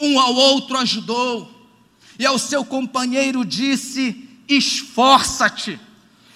Um 0.00 0.18
ao 0.18 0.34
outro 0.34 0.76
ajudou, 0.78 1.70
e 2.18 2.26
ao 2.26 2.40
seu 2.40 2.64
companheiro 2.64 3.44
disse: 3.44 4.28
Esforça-te. 4.48 5.78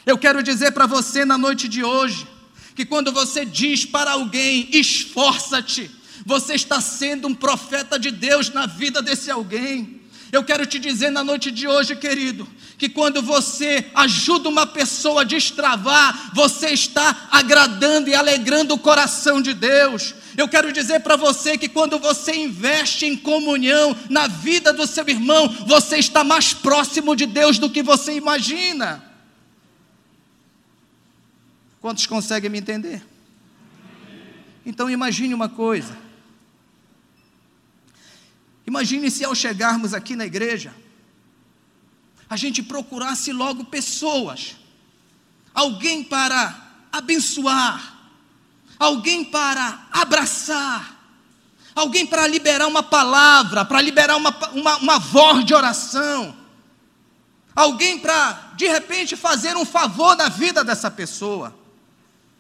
Eu 0.07 0.17
quero 0.17 0.41
dizer 0.41 0.71
para 0.71 0.87
você 0.87 1.25
na 1.25 1.37
noite 1.37 1.67
de 1.67 1.83
hoje, 1.83 2.29
que 2.77 2.87
quando 2.87 3.11
você 3.11 3.45
diz 3.45 3.85
para 3.85 4.13
alguém, 4.13 4.69
esforça-te, 4.73 5.91
você 6.25 6.55
está 6.55 6.81
sendo 6.81 7.27
um 7.27 7.35
profeta 7.35 7.99
de 7.99 8.13
Deus 8.13 8.51
na 8.51 8.67
vida 8.67 9.03
desse 9.03 9.33
alguém. 9.33 10.02
Eu 10.33 10.43
quero 10.43 10.65
te 10.65 10.79
dizer 10.79 11.11
na 11.11 11.23
noite 11.23 11.51
de 11.51 11.69
hoje, 11.69 11.95
querido, 11.95 12.49
que 12.79 12.89
quando 12.89 13.21
você 13.21 13.91
ajuda 13.95 14.49
uma 14.49 14.67
pessoa 14.67 15.21
a 15.21 15.25
destravar, 15.25 16.33
você 16.35 16.71
está 16.71 17.29
agradando 17.31 18.09
e 18.09 18.15
alegrando 18.15 18.73
o 18.73 18.79
coração 18.79 19.43
de 19.43 19.53
Deus. 19.53 20.15
Eu 20.35 20.49
quero 20.49 20.73
dizer 20.73 21.01
para 21.01 21.17
você 21.17 21.59
que 21.59 21.69
quando 21.69 21.99
você 21.99 22.35
investe 22.35 23.05
em 23.05 23.15
comunhão 23.15 23.95
na 24.09 24.27
vida 24.27 24.73
do 24.73 24.87
seu 24.87 25.07
irmão, 25.07 25.49
você 25.67 25.99
está 25.99 26.25
mais 26.25 26.55
próximo 26.55 27.15
de 27.15 27.27
Deus 27.27 27.59
do 27.59 27.69
que 27.69 27.83
você 27.83 28.15
imagina. 28.15 29.05
Quantos 31.79 32.07
conseguem 32.07 32.49
me 32.49 32.59
entender? 32.59 33.03
Então 34.65 34.89
imagine 34.89 35.35
uma 35.35 35.51
coisa. 35.51 35.95
Imagine 38.73 39.11
se 39.11 39.23
ao 39.23 39.35
chegarmos 39.35 39.93
aqui 39.93 40.17
na 40.17 40.25
igreja, 40.25 40.75
a 42.27 42.37
gente 42.37 42.63
procurasse 42.63 43.31
logo 43.31 43.67
pessoas, 43.67 44.57
alguém 45.53 46.03
para 46.03 46.89
abençoar, 46.91 47.99
alguém 48.79 49.27
para 49.27 49.87
abraçar, 49.93 50.99
alguém 51.75 52.07
para 52.07 52.27
liberar 52.27 52.67
uma 52.67 52.83
palavra, 52.83 53.63
para 53.63 53.79
liberar 53.83 54.17
uma, 54.17 54.35
uma, 54.55 54.77
uma 54.79 54.99
voz 54.99 55.45
de 55.45 55.53
oração, 55.53 56.35
alguém 57.55 57.99
para, 57.99 58.55
de 58.57 58.67
repente, 58.69 59.17
fazer 59.17 59.55
um 59.55 59.67
favor 59.67 60.17
na 60.17 60.31
vida 60.31 60.65
dessa 60.65 60.91
pessoa. 60.91 61.55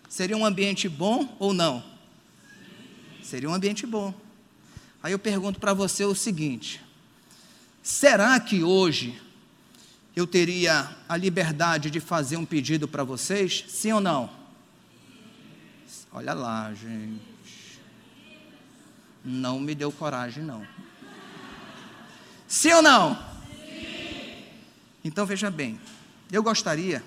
Seria 0.09 0.39
um 0.39 0.47
ambiente 0.47 0.89
bom 0.89 1.37
ou 1.39 1.53
não? 1.53 1.85
Seria 3.23 3.51
um 3.51 3.55
ambiente 3.55 3.85
bom. 3.87 4.15
Aí 5.03 5.13
eu 5.13 5.19
pergunto 5.19 5.59
para 5.59 5.75
você 5.75 6.05
o 6.05 6.15
seguinte: 6.15 6.81
será 7.83 8.39
que 8.39 8.63
hoje 8.63 9.21
eu 10.15 10.27
teria 10.27 10.95
a 11.09 11.17
liberdade 11.17 11.91
de 11.91 11.99
fazer 11.99 12.37
um 12.37 12.45
pedido 12.45 12.87
para 12.87 13.03
vocês? 13.03 13.65
Sim 13.69 13.93
ou 13.93 14.01
não? 14.01 14.31
Olha 16.13 16.35
lá, 16.35 16.73
gente. 16.75 17.33
Não 19.25 19.59
me 19.59 19.75
deu 19.75 19.91
coragem, 19.91 20.45
não. 20.45 20.67
Sim 22.47 22.73
ou 22.75 22.83
não? 22.83 23.15
Sim. 23.17 24.45
Então 25.03 25.25
veja 25.25 25.51
bem, 25.51 25.81
eu 26.31 26.43
gostaria 26.43 27.03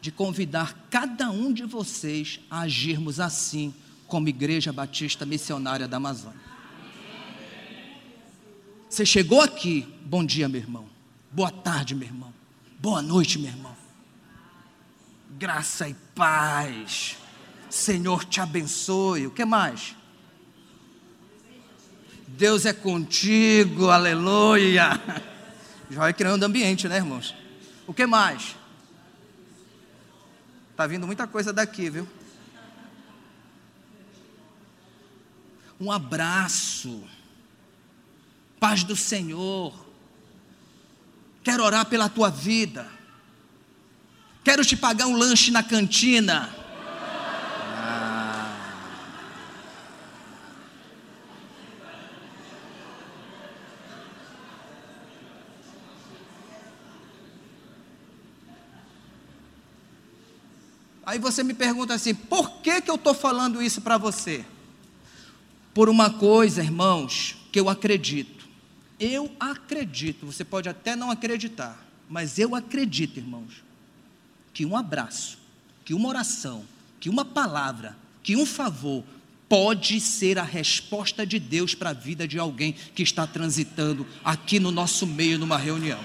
de 0.00 0.10
convidar 0.10 0.86
cada 0.90 1.30
um 1.30 1.52
de 1.52 1.64
vocês 1.64 2.40
a 2.50 2.60
agirmos 2.60 3.20
assim 3.20 3.74
como 4.12 4.28
Igreja 4.28 4.70
Batista 4.74 5.24
Missionária 5.24 5.88
da 5.88 5.96
Amazônia. 5.96 6.38
Você 8.86 9.06
chegou 9.06 9.40
aqui, 9.40 9.88
bom 10.04 10.22
dia, 10.22 10.50
meu 10.50 10.60
irmão. 10.60 10.86
Boa 11.30 11.50
tarde, 11.50 11.94
meu 11.94 12.06
irmão. 12.06 12.30
Boa 12.78 13.00
noite, 13.00 13.38
meu 13.38 13.50
irmão. 13.50 13.74
Graça 15.30 15.88
e 15.88 15.94
paz. 16.14 17.16
Senhor 17.70 18.26
te 18.26 18.38
abençoe. 18.38 19.26
O 19.26 19.30
que 19.30 19.46
mais? 19.46 19.96
Deus 22.28 22.66
é 22.66 22.74
contigo, 22.74 23.88
aleluia. 23.88 24.90
Já 25.88 26.00
vai 26.00 26.12
criando 26.12 26.42
ambiente, 26.42 26.86
né, 26.86 26.96
irmãos? 26.96 27.34
O 27.86 27.94
que 27.94 28.04
mais? 28.04 28.56
Tá 30.76 30.86
vindo 30.86 31.06
muita 31.06 31.26
coisa 31.26 31.50
daqui, 31.50 31.88
viu? 31.88 32.06
Um 35.82 35.90
abraço, 35.90 37.02
paz 38.60 38.84
do 38.84 38.94
Senhor. 38.94 39.74
Quero 41.42 41.64
orar 41.64 41.84
pela 41.86 42.08
tua 42.08 42.30
vida. 42.30 42.88
Quero 44.44 44.64
te 44.64 44.76
pagar 44.76 45.08
um 45.08 45.16
lanche 45.16 45.50
na 45.50 45.60
cantina. 45.60 46.54
Aí 61.04 61.18
você 61.18 61.42
me 61.42 61.54
pergunta 61.54 61.92
assim: 61.92 62.14
por 62.14 62.60
que, 62.60 62.80
que 62.80 62.90
eu 62.90 62.94
estou 62.94 63.14
falando 63.14 63.60
isso 63.60 63.80
para 63.80 63.98
você? 63.98 64.46
Por 65.74 65.88
uma 65.88 66.10
coisa, 66.10 66.62
irmãos, 66.62 67.36
que 67.50 67.58
eu 67.58 67.68
acredito. 67.68 68.46
Eu 68.98 69.34
acredito, 69.40 70.26
você 70.26 70.44
pode 70.44 70.68
até 70.68 70.94
não 70.94 71.10
acreditar, 71.10 71.84
mas 72.08 72.38
eu 72.38 72.54
acredito, 72.54 73.18
irmãos, 73.18 73.64
que 74.52 74.64
um 74.64 74.76
abraço, 74.76 75.38
que 75.84 75.94
uma 75.94 76.08
oração, 76.08 76.64
que 77.00 77.08
uma 77.08 77.24
palavra, 77.24 77.96
que 78.22 78.36
um 78.36 78.46
favor 78.46 79.02
pode 79.48 80.00
ser 80.00 80.38
a 80.38 80.42
resposta 80.42 81.26
de 81.26 81.38
Deus 81.38 81.74
para 81.74 81.90
a 81.90 81.92
vida 81.92 82.28
de 82.28 82.38
alguém 82.38 82.72
que 82.94 83.02
está 83.02 83.26
transitando 83.26 84.06
aqui 84.24 84.60
no 84.60 84.70
nosso 84.70 85.06
meio 85.06 85.38
numa 85.38 85.58
reunião. 85.58 86.00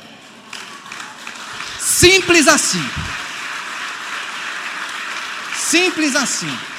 Simples 1.80 2.48
assim. 2.48 2.84
Simples 5.56 6.16
assim. 6.16 6.77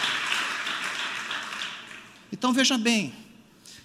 Então 2.38 2.52
veja 2.52 2.78
bem, 2.78 3.12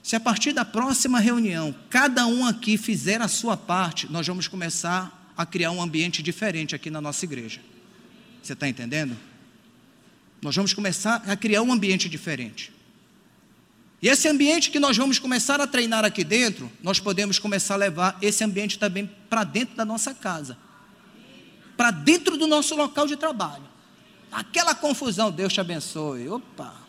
se 0.03 0.15
a 0.15 0.19
partir 0.19 0.53
da 0.53 0.63
próxima 0.63 1.19
reunião 1.19 1.75
cada 1.89 2.27
um 2.27 2.45
aqui 2.45 2.77
fizer 2.77 3.19
a 3.19 3.27
sua 3.27 3.57
parte, 3.57 4.11
nós 4.11 4.27
vamos 4.27 4.47
começar 4.47 5.33
a 5.35 5.43
criar 5.43 5.71
um 5.71 5.81
ambiente 5.81 6.21
diferente 6.21 6.75
aqui 6.75 6.91
na 6.91 7.01
nossa 7.01 7.25
igreja. 7.25 7.59
Você 8.41 8.53
está 8.53 8.69
entendendo? 8.69 9.17
Nós 10.39 10.55
vamos 10.55 10.73
começar 10.73 11.23
a 11.25 11.35
criar 11.35 11.63
um 11.63 11.73
ambiente 11.73 12.07
diferente. 12.07 12.71
E 14.01 14.09
esse 14.09 14.27
ambiente 14.27 14.69
que 14.69 14.79
nós 14.79 14.97
vamos 14.97 15.17
começar 15.17 15.59
a 15.59 15.65
treinar 15.65 16.05
aqui 16.05 16.23
dentro, 16.23 16.69
nós 16.83 16.99
podemos 16.99 17.39
começar 17.39 17.75
a 17.75 17.77
levar 17.77 18.17
esse 18.21 18.43
ambiente 18.43 18.77
também 18.77 19.09
para 19.29 19.43
dentro 19.43 19.75
da 19.75 19.85
nossa 19.85 20.13
casa, 20.13 20.57
para 21.75 21.89
dentro 21.89 22.37
do 22.37 22.45
nosso 22.45 22.75
local 22.75 23.07
de 23.07 23.15
trabalho. 23.15 23.63
Aquela 24.29 24.75
confusão, 24.75 25.31
Deus 25.31 25.53
te 25.53 25.61
abençoe. 25.61 26.27
Opa, 26.27 26.82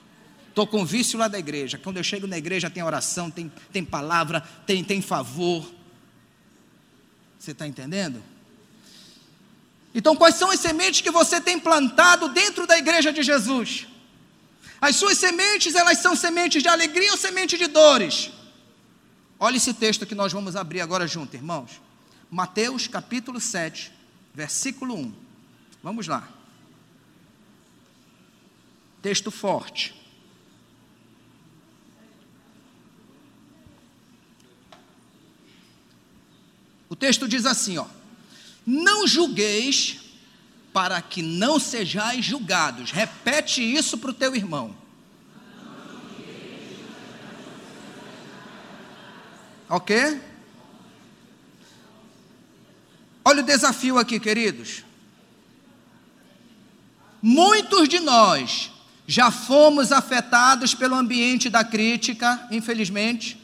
estou 0.55 0.69
com 0.69 0.87
vício 0.87 1.19
lá 1.19 1.27
da 1.27 1.37
igreja. 1.37 1.77
Quando 1.77 1.97
eu 1.97 2.05
chego 2.05 2.29
na 2.29 2.39
igreja, 2.39 2.71
tem 2.71 2.81
oração, 2.81 3.29
tem, 3.29 3.53
tem 3.73 3.85
palavra, 3.85 4.41
tem, 4.65 4.85
tem 4.85 5.03
favor. 5.03 5.69
Você 7.37 7.51
está 7.51 7.67
entendendo? 7.67 8.23
Então, 9.93 10.15
quais 10.15 10.37
são 10.37 10.51
as 10.51 10.61
sementes 10.61 11.01
que 11.01 11.11
você 11.11 11.41
tem 11.41 11.59
plantado 11.59 12.29
dentro 12.29 12.69
da 12.69 12.79
igreja 12.79 13.13
de 13.13 13.23
Jesus? 13.25 13.89
As 14.81 14.95
suas 14.95 15.19
sementes, 15.19 15.75
elas 15.75 15.99
são 15.99 16.15
sementes 16.15 16.63
de 16.63 16.69
alegria 16.69 17.11
ou 17.11 17.19
sementes 17.19 17.59
de 17.59 17.67
dores? 17.67 18.31
Olha 19.41 19.57
esse 19.57 19.75
texto 19.75 20.07
que 20.07 20.15
nós 20.15 20.33
vamos 20.33 20.55
abrir 20.55 20.81
agora 20.81 21.07
junto, 21.07 21.35
irmãos. 21.35 21.83
Mateus 22.31 22.87
capítulo 22.87 23.41
7, 23.41 23.93
versículo 24.33 24.95
1. 24.95 25.15
Vamos 25.83 26.07
lá. 26.07 26.29
Texto 29.03 29.33
forte. 29.33 30.04
O 36.95 36.97
texto 36.97 37.27
diz 37.27 37.45
assim, 37.45 37.77
ó: 37.77 37.87
Não 38.65 39.05
julgueis 39.05 39.97
para 40.73 41.03
que 41.03 41.23
não 41.23 41.59
sejais 41.59 42.25
julgados. 42.25 42.93
Repete 42.93 43.61
isso 43.61 43.99
para 43.99 44.11
o 44.11 44.15
teu 44.15 44.37
irmão. 44.37 44.73
Ok? 49.69 50.21
Olha 53.25 53.43
o 53.43 53.45
desafio 53.45 53.99
aqui, 53.99 54.21
queridos. 54.21 54.85
Muitos 57.21 57.89
de 57.89 57.99
nós 57.99 58.71
já 59.05 59.33
fomos 59.33 59.91
afetados 59.91 60.77
pelo 60.77 60.95
ambiente 60.95 61.51
da 61.51 61.65
crítica, 61.65 62.47
infelizmente. 62.53 63.44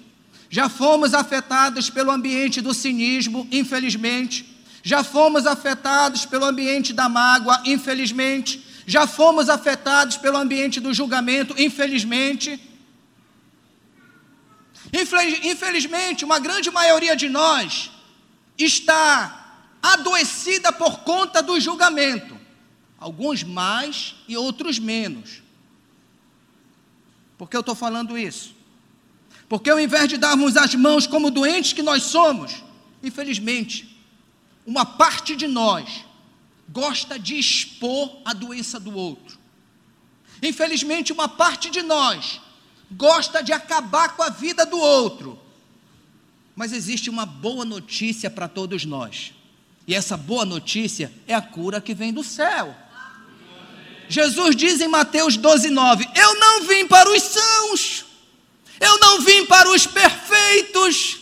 Já 0.50 0.68
fomos 0.68 1.14
afetados 1.14 1.88
pelo 1.88 2.10
ambiente 2.10 2.60
do 2.60 2.74
cinismo, 2.74 3.46
infelizmente. 3.52 4.44
Já 4.82 5.04
fomos 5.04 5.46
afetados 5.46 6.26
pelo 6.26 6.44
ambiente 6.44 6.92
da 6.92 7.08
mágoa, 7.08 7.62
infelizmente. 7.64 8.66
Já 8.84 9.06
fomos 9.06 9.48
afetados 9.48 10.16
pelo 10.16 10.36
ambiente 10.36 10.80
do 10.80 10.92
julgamento, 10.92 11.54
infelizmente. 11.56 12.60
Infelizmente, 14.92 16.24
uma 16.24 16.40
grande 16.40 16.68
maioria 16.68 17.14
de 17.14 17.28
nós 17.28 17.92
está 18.58 19.54
adoecida 19.80 20.72
por 20.72 21.00
conta 21.00 21.40
do 21.40 21.60
julgamento. 21.60 22.36
Alguns 22.98 23.44
mais 23.44 24.16
e 24.26 24.36
outros 24.36 24.80
menos. 24.80 25.42
Por 27.38 27.48
que 27.48 27.56
eu 27.56 27.60
estou 27.60 27.76
falando 27.76 28.18
isso? 28.18 28.59
Porque 29.50 29.68
ao 29.68 29.80
invés 29.80 30.08
de 30.08 30.16
darmos 30.16 30.56
as 30.56 30.76
mãos 30.76 31.08
como 31.08 31.28
doentes 31.28 31.72
que 31.72 31.82
nós 31.82 32.04
somos, 32.04 32.62
infelizmente, 33.02 34.00
uma 34.64 34.86
parte 34.86 35.34
de 35.34 35.48
nós 35.48 36.04
gosta 36.68 37.18
de 37.18 37.36
expor 37.36 38.16
a 38.24 38.32
doença 38.32 38.78
do 38.78 38.96
outro. 38.96 39.36
Infelizmente, 40.40 41.12
uma 41.12 41.28
parte 41.28 41.68
de 41.68 41.82
nós 41.82 42.40
gosta 42.92 43.42
de 43.42 43.52
acabar 43.52 44.14
com 44.14 44.22
a 44.22 44.30
vida 44.30 44.64
do 44.64 44.78
outro. 44.78 45.36
Mas 46.54 46.72
existe 46.72 47.10
uma 47.10 47.26
boa 47.26 47.64
notícia 47.64 48.30
para 48.30 48.46
todos 48.46 48.84
nós. 48.84 49.34
E 49.84 49.96
essa 49.96 50.16
boa 50.16 50.44
notícia 50.44 51.12
é 51.26 51.34
a 51.34 51.42
cura 51.42 51.80
que 51.80 51.92
vem 51.92 52.12
do 52.12 52.22
céu. 52.22 52.72
Jesus 54.08 54.54
diz 54.54 54.80
em 54.80 54.86
Mateus 54.86 55.36
12, 55.36 55.70
9: 55.70 56.08
Eu 56.14 56.38
não 56.38 56.62
vim 56.62 56.86
para 56.86 57.10
os 57.10 57.20
sãos, 57.20 58.09
eu 58.80 58.98
não 58.98 59.20
vim 59.20 59.44
para 59.44 59.68
os 59.70 59.86
perfeitos, 59.86 61.18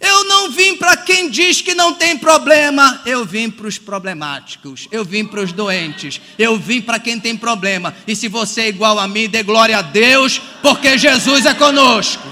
eu 0.00 0.24
não 0.24 0.50
vim 0.50 0.76
para 0.76 0.96
quem 0.96 1.28
diz 1.28 1.60
que 1.60 1.74
não 1.74 1.92
tem 1.92 2.16
problema, 2.16 3.02
eu 3.04 3.24
vim 3.24 3.50
para 3.50 3.66
os 3.66 3.76
problemáticos, 3.76 4.88
eu 4.92 5.04
vim 5.04 5.26
para 5.26 5.40
os 5.40 5.52
doentes, 5.52 6.20
eu 6.38 6.56
vim 6.56 6.80
para 6.80 7.00
quem 7.00 7.20
tem 7.20 7.36
problema. 7.36 7.94
E 8.06 8.14
se 8.14 8.28
você 8.28 8.62
é 8.62 8.68
igual 8.68 8.98
a 8.98 9.08
mim, 9.08 9.28
dê 9.28 9.42
glória 9.42 9.76
a 9.76 9.82
Deus, 9.82 10.40
porque 10.62 10.96
Jesus 10.96 11.44
é 11.44 11.52
conosco. 11.52 12.26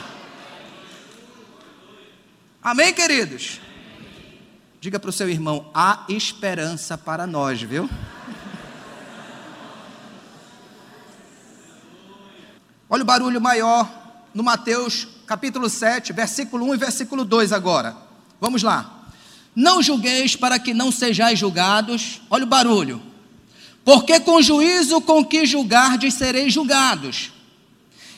Amém, 2.63 2.95
queridos? 2.95 3.61
Diga 4.81 4.99
para 4.99 5.11
o 5.11 5.13
seu 5.13 5.29
irmão: 5.29 5.71
há 5.75 6.05
esperança 6.09 6.97
para 6.97 7.27
nós, 7.27 7.61
viu? 7.61 7.91
Olha 12.89 13.03
o 13.03 13.07
barulho 13.07 13.41
maior 13.41 14.08
no 14.39 14.45
Mateus 14.45 15.09
capítulo 15.27 15.69
7, 15.69 16.13
versículo 16.13 16.65
1 16.67 16.75
e 16.75 16.77
versículo 16.77 17.25
2 17.25 17.53
agora. 17.53 17.97
Vamos 18.41 18.63
lá. 18.63 19.09
Não 19.53 19.83
julgueis 19.83 20.37
para 20.37 20.61
que 20.61 20.73
não 20.73 20.93
sejais 20.93 21.41
julgados. 21.41 22.21
Olha 22.31 22.45
o 22.45 22.47
barulho. 22.47 23.03
Porque 23.85 24.21
com 24.21 24.41
juízo 24.41 25.01
com 25.01 25.25
que 25.25 25.45
julgardes 25.45 26.15
sereis 26.15 26.53
julgados. 26.53 27.33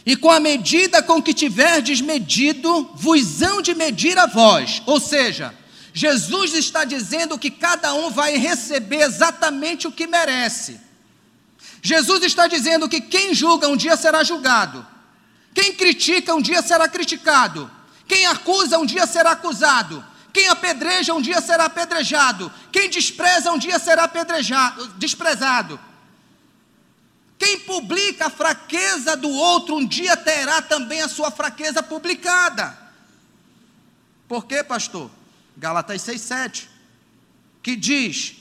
E 0.04 0.14
com 0.14 0.30
a 0.30 0.38
medida 0.38 1.02
com 1.02 1.22
que 1.22 1.32
tiverdes 1.32 2.02
medido, 2.02 2.90
vos 2.96 3.40
hão 3.40 3.62
de 3.62 3.74
medir 3.74 4.18
a 4.18 4.26
vós. 4.26 4.82
Ou 4.84 5.00
seja, 5.00 5.54
Jesus 5.94 6.52
está 6.52 6.84
dizendo 6.84 7.38
que 7.38 7.50
cada 7.50 7.94
um 7.94 8.10
vai 8.10 8.36
receber 8.36 9.00
exatamente 9.00 9.88
o 9.88 9.92
que 9.92 10.06
merece. 10.06 10.78
Jesus 11.80 12.22
está 12.24 12.46
dizendo 12.46 12.90
que 12.90 13.00
quem 13.00 13.32
julga 13.32 13.68
um 13.68 13.76
dia 13.76 13.96
será 13.96 14.22
julgado. 14.22 14.86
Quem 15.54 15.74
critica 15.74 16.34
um 16.34 16.40
dia 16.40 16.62
será 16.62 16.88
criticado. 16.88 17.70
Quem 18.06 18.26
acusa 18.26 18.78
um 18.78 18.86
dia 18.86 19.06
será 19.06 19.32
acusado. 19.32 20.04
Quem 20.32 20.48
apedreja 20.48 21.14
um 21.14 21.20
dia 21.20 21.40
será 21.40 21.64
apedrejado. 21.64 22.52
Quem 22.70 22.88
despreza 22.88 23.50
um 23.52 23.58
dia 23.58 23.78
será 23.78 24.04
apedrejado, 24.04 24.88
desprezado. 24.96 25.78
Quem 27.38 27.58
publica 27.60 28.26
a 28.26 28.30
fraqueza 28.30 29.16
do 29.16 29.30
outro 29.30 29.76
um 29.76 29.86
dia 29.86 30.16
terá 30.16 30.60
também 30.60 31.00
a 31.00 31.08
sua 31.08 31.30
fraqueza 31.30 31.82
publicada. 31.82 32.78
Por 34.28 34.44
quê, 34.46 34.62
pastor? 34.62 35.10
Galatas 35.56 36.02
6:7, 36.02 36.68
que 37.62 37.74
diz: 37.74 38.36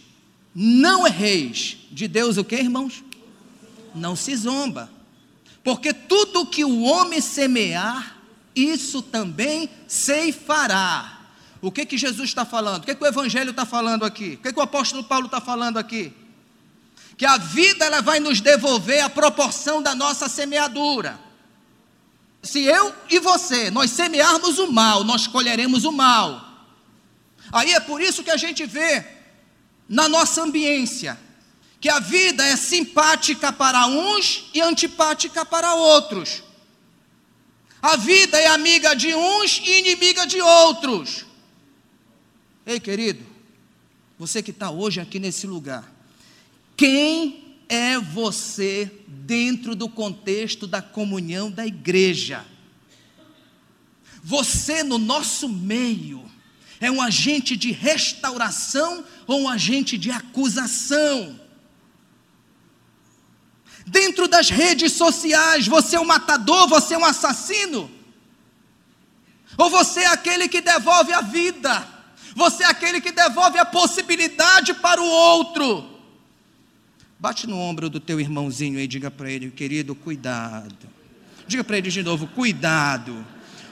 "Não 0.54 1.08
erreis 1.08 1.78
de 1.92 2.08
Deus 2.08 2.38
o 2.38 2.44
que, 2.44 2.56
irmãos? 2.56 3.04
Não 3.96 4.16
se 4.16 4.36
zomba." 4.36 4.99
Porque 5.64 5.94
tudo 5.94 6.46
que 6.46 6.64
o 6.64 6.82
homem 6.82 7.22
semear, 7.22 8.18
isso 8.56 9.02
também 9.02 9.70
ceifará. 9.88 11.20
O 11.62 11.72
que 11.72 11.86
que 11.86 11.98
Jesus 11.98 12.30
está 12.30 12.46
falando? 12.46 12.84
O 12.84 12.86
que 12.86 12.96
que 12.96 13.04
o 13.04 13.08
Evangelho 13.08 13.52
está 13.52 13.66
falando 13.66 14.06
aqui? 14.06 14.36
O 14.36 14.44
que 14.44 14.54
que 14.54 14.60
o 14.60 14.64
apóstolo 14.64 15.04
Paulo 15.04 15.26
está 15.26 15.42
falando 15.42 15.78
aqui? 15.78 16.14
Que 17.18 17.26
a 17.26 17.38
vida 17.38 17.86
ela 17.86 18.02
vai 18.02 18.20
nos 18.20 18.40
devolver 18.40 19.04
a 19.04 19.10
proporção 19.10 19.82
da 19.82 19.94
nossa 19.94 20.30
semeadura. 20.30 21.20
Se 22.42 22.64
eu 22.64 22.96
e 23.10 23.20
você, 23.20 23.70
nós 23.70 23.92
semearmos 23.92 24.58
o 24.58 24.72
mal, 24.72 25.04
nós 25.04 25.28
colheremos 25.28 25.84
o 25.84 25.92
mal. 25.92 26.48
Aí 27.52 27.74
é 27.74 27.80
por 27.80 28.02
isso 28.02 28.24
que 28.24 28.32
a 28.32 28.38
gente 28.38 28.66
vê 28.66 29.06
na 29.88 30.08
nossa 30.08 30.44
ambiência 30.44 31.20
que 31.80 31.88
a 31.90 32.00
vida 32.00 32.46
é 32.46 32.56
simpática 32.56 33.54
para 33.54 33.88
uns 33.88 34.50
e 34.54 34.62
antipática 34.62 35.46
para 35.46 35.74
outros. 35.76 36.44
A 37.82 37.96
vida 37.96 38.38
é 38.38 38.48
amiga 38.48 38.94
de 38.94 39.16
uns 39.16 39.62
e 39.64 39.80
inimiga 39.80 40.28
de 40.28 40.42
outros. 40.42 41.26
Ei, 42.66 42.80
querido, 42.80 43.26
você 44.18 44.44
que 44.44 44.52
está 44.52 44.70
hoje 44.70 45.00
aqui 45.00 45.18
nesse 45.18 45.48
lugar, 45.48 45.90
quem 46.76 47.56
é 47.70 47.98
você 47.98 48.92
dentro 49.08 49.76
do 49.76 49.88
contexto 49.88 50.68
da 50.68 50.82
comunhão 50.82 51.50
da 51.50 51.66
igreja? 51.66 52.46
Você 54.22 54.84
no 54.84 54.98
nosso 54.98 55.48
meio 55.48 56.30
é 56.82 56.92
um 56.92 57.02
agente 57.02 57.56
de 57.56 57.72
restauração 57.72 59.06
ou 59.26 59.42
um 59.42 59.50
agente 59.50 59.98
de 59.98 60.12
acusação? 60.12 61.39
Dentro 63.90 64.28
das 64.28 64.52
redes 64.52 64.94
sociais, 64.94 65.66
você 65.66 65.96
é 65.96 66.00
um 66.00 66.06
matador, 66.06 66.68
você 66.68 66.94
é 66.94 66.98
um 66.98 67.06
assassino? 67.06 67.90
Ou 69.58 69.68
você 69.68 70.02
é 70.02 70.08
aquele 70.08 70.48
que 70.48 70.62
devolve 70.62 71.12
a 71.12 71.22
vida? 71.22 71.88
Você 72.36 72.64
é 72.64 72.68
aquele 72.68 73.02
que 73.02 73.12
devolve 73.12 73.58
a 73.58 73.66
possibilidade 73.66 74.76
para 74.76 75.02
o 75.02 75.06
outro? 75.06 75.90
Bate 77.18 77.48
no 77.48 77.58
ombro 77.58 77.90
do 77.90 78.00
teu 78.00 78.20
irmãozinho 78.20 78.80
e 78.80 78.86
diga 78.86 79.10
para 79.10 79.30
ele, 79.32 79.50
querido, 79.50 79.96
cuidado. 79.96 80.88
Diga 81.48 81.64
para 81.64 81.80
eles 81.80 81.92
de 81.92 82.04
novo: 82.04 82.28
cuidado, 82.28 83.26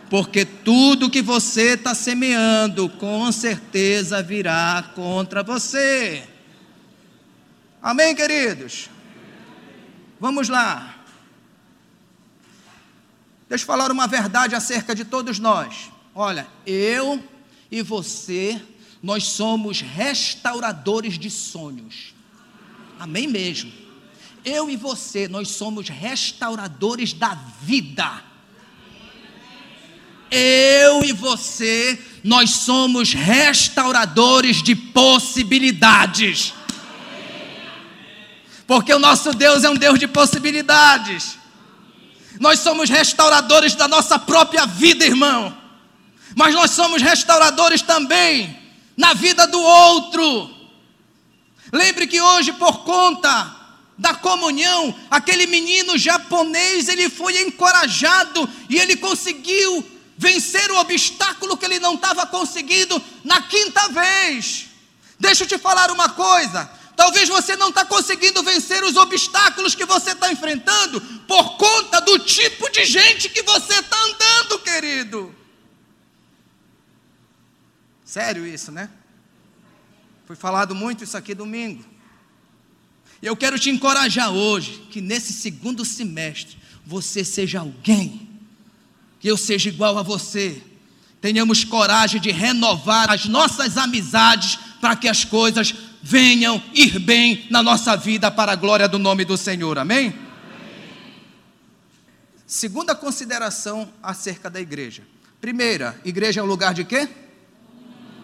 porque 0.10 0.44
tudo 0.44 1.12
que 1.12 1.22
você 1.22 1.76
está 1.76 1.94
semeando, 1.94 2.90
com 2.90 3.32
certeza 3.32 4.24
virá 4.24 4.92
contra 4.96 5.44
você. 5.44 6.24
Amém, 7.80 8.16
queridos? 8.16 8.90
Vamos 10.20 10.50
lá. 10.50 10.96
Deixa 13.48 13.64
eu 13.64 13.68
falar 13.68 13.92
uma 13.92 14.08
verdade 14.08 14.56
acerca 14.56 14.94
de 14.96 15.06
todos 15.06 15.40
nós. 15.40 15.92
Olha, 16.14 16.48
eu 16.66 17.24
e 17.72 17.82
você, 17.82 18.62
nós 19.02 19.26
somos 19.26 19.82
restauradores 19.82 21.18
de 21.18 21.30
sonhos. 21.30 22.16
Amém 23.00 23.28
mesmo. 23.28 23.72
Eu 24.44 24.70
e 24.70 24.76
você, 24.76 25.28
nós 25.28 25.50
somos 25.50 25.88
restauradores 25.88 27.14
da 27.14 27.36
vida. 27.62 28.24
Eu 30.32 31.06
e 31.06 31.14
você, 31.14 32.02
nós 32.24 32.50
somos 32.50 33.14
restauradores 33.14 34.62
de 34.64 34.76
possibilidades. 34.76 36.54
Porque 38.68 38.94
o 38.94 39.00
nosso 39.00 39.32
Deus 39.32 39.64
é 39.64 39.70
um 39.70 39.76
Deus 39.76 39.98
de 39.98 40.08
possibilidades. 40.08 41.38
Nós 42.40 42.60
somos 42.60 42.90
restauradores 42.90 43.74
da 43.74 43.88
nossa 43.88 44.20
própria 44.20 44.66
vida, 44.66 45.06
irmão. 45.06 45.58
Mas 46.36 46.54
nós 46.54 46.72
somos 46.72 47.02
restauradores 47.02 47.82
também 47.82 48.60
na 48.96 49.14
vida 49.14 49.48
do 49.48 49.60
outro. 49.60 50.50
Lembre 51.72 52.06
que 52.08 52.22
hoje, 52.22 52.54
por 52.54 52.84
conta 52.84 53.56
da 53.98 54.14
comunhão, 54.14 54.94
aquele 55.10 55.48
menino 55.48 55.98
japonês, 55.98 56.88
ele 56.88 57.10
foi 57.10 57.42
encorajado 57.42 58.48
e 58.70 58.78
ele 58.78 58.98
conseguiu 58.98 59.86
vencer 60.18 60.70
o 60.72 60.80
obstáculo 60.80 61.58
que 61.58 61.66
ele 61.66 61.80
não 61.80 61.96
estava 61.96 62.26
conseguindo 62.26 63.02
na 63.24 63.42
quinta 63.42 63.88
vez. 63.90 64.66
Deixa 65.20 65.44
eu 65.44 65.48
te 65.48 65.58
falar 65.58 65.90
uma 65.92 66.10
coisa: 66.10 66.70
Talvez 66.98 67.30
você 67.30 67.56
não 67.56 67.70
está 67.70 67.86
conseguindo 67.86 68.42
vencer 68.42 68.84
os 68.84 68.98
obstáculos 68.98 69.76
que 69.76 69.86
você 69.86 70.14
está 70.14 70.32
enfrentando 70.32 71.00
por 71.28 71.56
conta 71.56 72.02
do 72.02 72.18
tipo 72.18 72.68
de 72.72 72.86
gente 72.86 73.30
que 73.30 73.44
você 73.44 73.76
está 73.76 73.96
andando, 74.04 74.58
querido. 74.64 75.36
Sério 78.04 78.48
isso, 78.48 78.72
né? 78.72 78.90
Foi 80.26 80.36
falado 80.36 80.74
muito 80.74 81.04
isso 81.04 81.16
aqui 81.16 81.36
domingo. 81.36 81.86
Eu 83.22 83.38
quero 83.38 83.60
te 83.60 83.70
encorajar 83.70 84.32
hoje 84.32 84.88
que 84.90 85.00
nesse 85.00 85.34
segundo 85.34 85.86
semestre 85.86 86.58
você 86.84 87.24
seja 87.24 87.60
alguém, 87.60 88.28
que 89.20 89.28
eu 89.28 89.38
seja 89.38 89.70
igual 89.70 90.00
a 90.00 90.02
você. 90.02 90.64
Tenhamos 91.22 91.64
coragem 91.64 92.20
de 92.20 92.32
renovar 92.32 93.12
as 93.12 93.26
nossas 93.26 93.78
amizades 93.78 94.58
para 94.82 94.96
que 94.96 95.08
as 95.08 95.24
coisas 95.24 95.76
venham 96.08 96.64
ir 96.74 97.00
bem 97.00 97.46
na 97.50 97.62
nossa 97.62 97.98
vida 97.98 98.32
para 98.32 98.54
a 98.54 98.56
glória 98.56 98.88
do 98.88 98.98
nome 98.98 99.26
do 99.26 99.36
Senhor. 99.36 99.78
Amém? 99.78 100.08
Amém? 100.08 100.20
Segunda 102.46 102.96
consideração 102.96 103.92
acerca 104.02 104.50
da 104.50 104.62
igreja. 104.62 105.04
Primeira, 105.42 106.00
igreja 106.06 106.40
é 106.40 106.44
um 106.44 106.48
lugar 106.48 106.74
de 106.74 106.86
quê? 106.86 107.10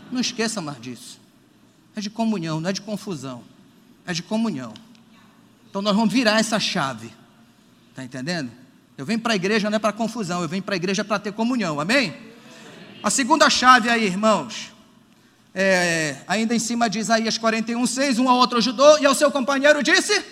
Não 0.10 0.22
esqueça 0.22 0.62
mais 0.62 0.80
disso. 0.80 1.20
É 1.94 2.00
de 2.00 2.10
comunhão, 2.10 2.62
não 2.62 2.70
é 2.70 2.74
de 2.74 2.80
confusão. 2.80 3.44
É 4.08 4.14
de 4.14 4.24
comunhão. 4.24 4.74
Então 5.70 5.82
nós 5.82 5.94
vamos 5.94 6.14
virar 6.14 6.40
essa 6.40 6.62
chave. 6.62 7.12
Está 7.90 8.02
entendendo? 8.02 8.50
Eu 8.98 9.06
venho 9.06 9.20
para 9.20 9.34
a 9.34 9.36
igreja 9.36 9.70
não 9.70 9.76
é 9.76 9.80
para 9.80 9.92
confusão, 9.92 10.42
eu 10.42 10.48
venho 10.48 10.64
para 10.64 10.76
a 10.76 10.78
igreja 10.78 11.04
para 11.04 11.20
ter 11.20 11.34
comunhão. 11.34 11.82
Amém? 11.82 12.16
A 13.04 13.10
segunda 13.10 13.50
chave 13.50 13.90
aí, 13.90 14.06
irmãos, 14.06 14.73
é, 15.54 16.18
ainda 16.28 16.56
em 16.56 16.60
cima 16.60 16.90
de 16.90 17.00
Isaías 17.00 17.38
41, 17.38 17.86
6, 17.86 18.20
um 18.20 18.28
ao 18.28 18.38
outro 18.38 18.58
ajudou, 18.58 19.00
e 19.00 19.06
ao 19.06 19.14
seu 19.14 19.32
companheiro 19.32 19.84
disse: 19.84 20.24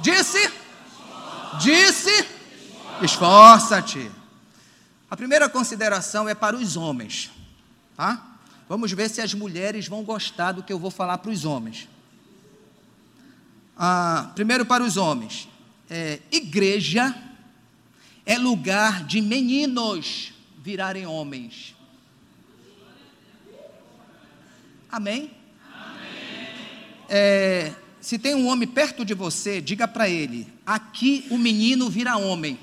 Disse, 0.00 0.50
disse, 1.60 2.26
esforça-te. 3.00 4.10
A 5.08 5.16
primeira 5.16 5.48
consideração 5.48 6.28
é 6.28 6.34
para 6.34 6.56
os 6.56 6.76
homens, 6.76 7.30
tá? 7.96 8.38
Vamos 8.68 8.90
ver 8.92 9.10
se 9.10 9.20
as 9.20 9.34
mulheres 9.34 9.86
vão 9.86 10.02
gostar 10.02 10.52
do 10.52 10.62
que 10.62 10.72
eu 10.72 10.78
vou 10.78 10.90
falar 10.90 11.18
para 11.18 11.30
os 11.30 11.44
homens. 11.44 11.88
Ah, 13.76 14.30
primeiro 14.34 14.64
para 14.64 14.82
os 14.82 14.96
homens, 14.96 15.48
é, 15.90 16.20
igreja 16.30 17.14
é 18.24 18.38
lugar 18.38 19.04
de 19.04 19.20
meninos 19.20 20.32
virarem 20.58 21.06
homens. 21.06 21.76
Amém? 24.92 25.30
Amém. 25.74 26.48
É, 27.08 27.72
se 27.98 28.18
tem 28.18 28.34
um 28.34 28.46
homem 28.46 28.68
perto 28.68 29.06
de 29.06 29.14
você, 29.14 29.58
diga 29.58 29.88
para 29.88 30.06
ele: 30.06 30.46
aqui 30.66 31.26
o 31.30 31.38
menino 31.38 31.88
vira 31.88 32.18
homem. 32.18 32.58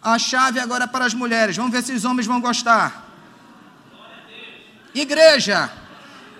A 0.00 0.16
chave 0.16 0.60
agora 0.60 0.86
para 0.86 1.04
as 1.04 1.12
mulheres. 1.12 1.56
Vamos 1.56 1.72
ver 1.72 1.82
se 1.82 1.92
os 1.92 2.04
homens 2.04 2.24
vão 2.28 2.40
gostar. 2.40 3.04
Igreja 4.94 5.68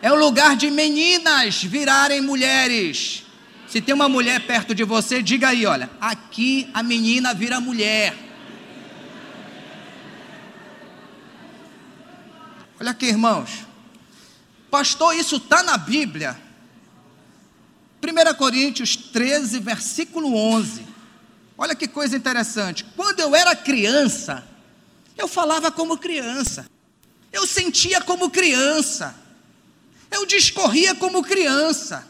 é 0.01 0.13
o 0.13 0.15
lugar 0.15 0.55
de 0.55 0.71
meninas 0.71 1.65
virarem 1.65 2.21
mulheres. 2.21 3.25
Se 3.67 3.81
tem 3.81 3.93
uma 3.93 4.09
mulher 4.09 4.47
perto 4.47 4.73
de 4.73 4.85
você, 4.85 5.21
diga 5.21 5.49
aí, 5.49 5.67
olha, 5.67 5.91
aqui 6.01 6.71
a 6.73 6.85
menina 6.85 7.35
vira 7.35 7.61
mulher. 7.61 8.26
Olha 12.79 12.91
aqui, 12.91 13.07
irmãos. 13.07 13.67
Pastor, 14.71 15.17
isso 15.17 15.37
está 15.37 15.63
na 15.63 15.79
Bíblia. 15.79 16.39
1 18.03 18.35
Coríntios 18.35 18.95
13, 18.95 19.59
versículo 19.61 20.37
11. 20.37 20.87
Olha 21.57 21.75
que 21.75 21.89
coisa 21.89 22.17
interessante. 22.17 22.85
Quando 22.95 23.21
eu 23.21 23.35
era 23.35 23.57
criança, 23.57 24.47
eu 25.17 25.27
falava 25.27 25.73
como 25.73 25.97
criança. 25.97 26.67
Eu 27.33 27.47
sentia 27.47 28.01
como 28.03 28.29
criança. 28.29 29.15
Eu 30.11 30.27
discorria 30.27 30.95
como 30.95 31.23
criança. 31.23 32.07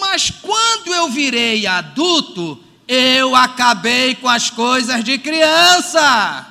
Mas 0.00 0.30
quando 0.30 0.94
eu 0.94 1.08
virei 1.10 1.66
adulto, 1.66 2.62
eu 2.86 3.34
acabei 3.34 4.14
com 4.14 4.28
as 4.28 4.48
coisas 4.48 5.02
de 5.02 5.18
criança. 5.18 6.46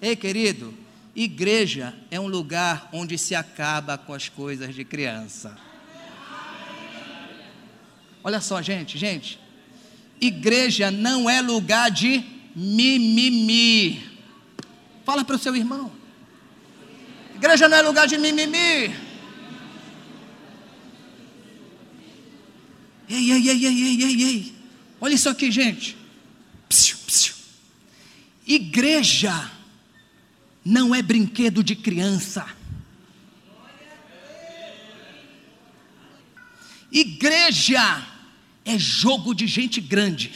Ei, 0.00 0.16
querido, 0.16 0.83
Igreja 1.14 1.94
é 2.10 2.18
um 2.18 2.26
lugar 2.26 2.88
onde 2.92 3.16
se 3.16 3.34
acaba 3.34 3.96
com 3.96 4.12
as 4.12 4.28
coisas 4.28 4.74
de 4.74 4.84
criança. 4.84 5.56
Olha 8.22 8.40
só, 8.40 8.60
gente, 8.60 8.98
gente. 8.98 9.38
Igreja 10.20 10.90
não 10.90 11.28
é 11.28 11.40
lugar 11.40 11.90
de 11.90 12.24
mimimi. 12.56 14.02
Fala 15.04 15.24
para 15.24 15.36
o 15.36 15.38
seu 15.38 15.54
irmão. 15.54 15.92
Igreja 17.36 17.68
não 17.68 17.76
é 17.76 17.82
lugar 17.82 18.06
de 18.08 18.16
mimimi. 18.18 19.04
Ei, 23.06 23.30
ei, 23.30 23.48
ei, 23.48 23.66
ei, 23.66 23.82
ei, 23.82 24.02
ei, 24.02 24.22
ei. 24.22 24.54
Olha 25.00 25.14
isso 25.14 25.28
aqui, 25.28 25.50
gente. 25.50 25.96
Psiu, 26.68 26.96
psiu. 27.06 27.34
Igreja 28.46 29.50
não 30.64 30.94
é 30.94 31.02
brinquedo 31.02 31.62
de 31.62 31.76
criança. 31.76 32.46
Igreja 36.90 38.06
é 38.64 38.78
jogo 38.78 39.34
de 39.34 39.46
gente 39.46 39.80
grande, 39.80 40.32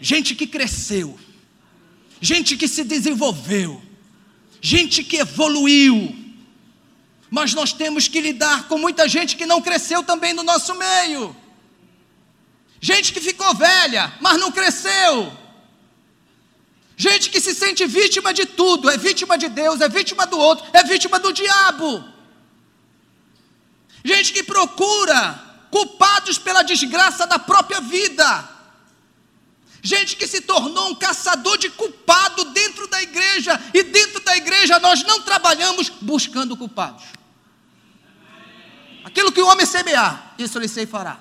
gente 0.00 0.34
que 0.34 0.46
cresceu, 0.46 1.18
gente 2.20 2.56
que 2.56 2.66
se 2.66 2.82
desenvolveu, 2.82 3.80
gente 4.60 5.04
que 5.04 5.18
evoluiu. 5.18 6.16
Mas 7.30 7.54
nós 7.54 7.72
temos 7.72 8.08
que 8.08 8.20
lidar 8.20 8.66
com 8.66 8.76
muita 8.76 9.06
gente 9.08 9.36
que 9.36 9.46
não 9.46 9.62
cresceu 9.62 10.02
também 10.02 10.32
no 10.32 10.42
nosso 10.42 10.74
meio. 10.74 11.36
Gente 12.80 13.12
que 13.12 13.20
ficou 13.20 13.54
velha, 13.54 14.12
mas 14.20 14.40
não 14.40 14.50
cresceu. 14.50 15.30
Gente 17.00 17.30
que 17.30 17.40
se 17.40 17.54
sente 17.54 17.86
vítima 17.86 18.30
de 18.30 18.44
tudo, 18.44 18.90
é 18.90 18.98
vítima 18.98 19.38
de 19.38 19.48
Deus, 19.48 19.80
é 19.80 19.88
vítima 19.88 20.26
do 20.26 20.38
outro, 20.38 20.66
é 20.70 20.84
vítima 20.84 21.18
do 21.18 21.32
diabo. 21.32 22.04
Gente 24.04 24.34
que 24.34 24.42
procura 24.42 25.20
culpados 25.70 26.36
pela 26.36 26.62
desgraça 26.62 27.26
da 27.26 27.38
própria 27.38 27.80
vida. 27.80 28.46
Gente 29.80 30.14
que 30.14 30.26
se 30.26 30.42
tornou 30.42 30.90
um 30.90 30.94
caçador 30.94 31.56
de 31.56 31.70
culpado 31.70 32.44
dentro 32.52 32.86
da 32.86 33.00
igreja, 33.00 33.58
e 33.72 33.82
dentro 33.82 34.20
da 34.20 34.36
igreja 34.36 34.78
nós 34.78 35.02
não 35.02 35.22
trabalhamos 35.22 35.88
buscando 36.02 36.54
culpados. 36.54 37.04
Aquilo 39.04 39.32
que 39.32 39.40
o 39.40 39.46
homem 39.46 39.64
semear, 39.64 40.34
isso 40.38 40.58
lhe 40.58 40.68
sei 40.68 40.84
fará. 40.84 41.18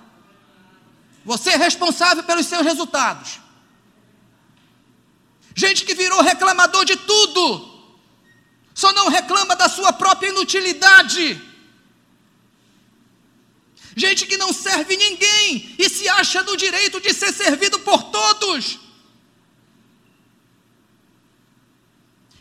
Você 1.23 1.51
é 1.51 1.55
responsável 1.55 2.25
pelos 2.25 2.47
seus 2.47 2.65
resultados. 2.65 3.39
Gente 5.55 5.83
que 5.83 5.93
virou 5.93 6.21
reclamador 6.21 6.85
de 6.85 6.95
tudo, 6.95 7.43
só 8.73 8.93
não 8.93 9.09
reclama 9.09 9.55
da 9.55 9.67
sua 9.67 9.91
própria 9.91 10.29
inutilidade. 10.29 11.41
Gente 13.95 14.25
que 14.25 14.37
não 14.37 14.53
serve 14.53 14.95
ninguém 14.95 15.75
e 15.77 15.89
se 15.89 16.07
acha 16.07 16.41
no 16.43 16.55
direito 16.55 17.01
de 17.01 17.13
ser 17.13 17.33
servido 17.33 17.79
por 17.79 18.03
todos. 18.03 18.79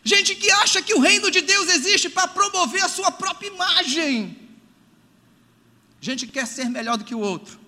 Gente 0.03 0.35
que 0.35 0.49
acha 0.51 0.81
que 0.81 0.93
o 0.93 0.99
reino 0.99 1.29
de 1.29 1.41
Deus 1.41 1.67
existe 1.69 2.09
para 2.09 2.27
promover 2.27 2.83
a 2.83 2.89
sua 2.89 3.11
própria 3.11 3.47
imagem. 3.47 4.49
Gente 5.99 6.25
que 6.25 6.31
quer 6.31 6.47
ser 6.47 6.69
melhor 6.69 6.97
do 6.97 7.03
que 7.03 7.13
o 7.13 7.19
outro. 7.19 7.59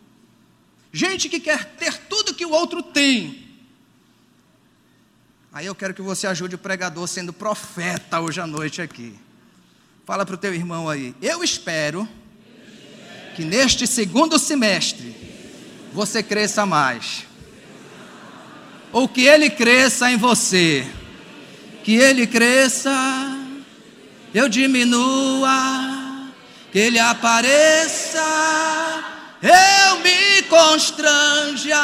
Gente 0.93 1.27
que 1.27 1.39
quer 1.39 1.75
ter 1.75 1.97
tudo 2.07 2.33
que 2.33 2.45
o 2.45 2.51
outro 2.51 2.81
tem. 2.81 3.40
Aí 5.53 5.65
eu 5.65 5.75
quero 5.75 5.93
que 5.93 6.01
você 6.01 6.27
ajude 6.27 6.55
o 6.55 6.59
pregador 6.59 7.07
sendo 7.07 7.33
profeta 7.33 8.19
hoje 8.19 8.39
à 8.39 8.47
noite 8.47 8.81
aqui. 8.81 9.17
Fala 10.05 10.25
para 10.25 10.35
o 10.35 10.37
teu 10.37 10.53
irmão 10.53 10.89
aí. 10.89 11.15
Eu 11.21 11.43
espero 11.43 12.07
que 13.35 13.43
neste 13.43 13.85
segundo 13.85 14.39
semestre 14.39 15.15
você 15.93 16.23
cresça 16.23 16.65
mais. 16.65 17.25
Ou 18.91 19.07
que 19.07 19.25
ele 19.25 19.49
cresça 19.49 20.09
em 20.11 20.17
você 20.17 20.87
que 21.83 21.95
ele 21.95 22.27
cresça, 22.27 22.91
eu 24.33 24.47
diminua, 24.47 25.49
que 26.71 26.79
ele 26.79 26.99
apareça, 26.99 28.21
eu 29.41 29.99
me 29.99 30.43
constranja 30.43 31.77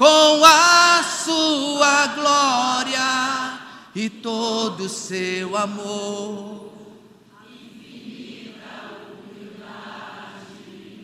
com 0.00 0.42
a 0.46 1.02
sua 1.02 2.06
glória 2.06 3.60
e 3.94 4.08
todo 4.08 4.84
o 4.84 4.88
seu 4.88 5.54
amor. 5.54 6.72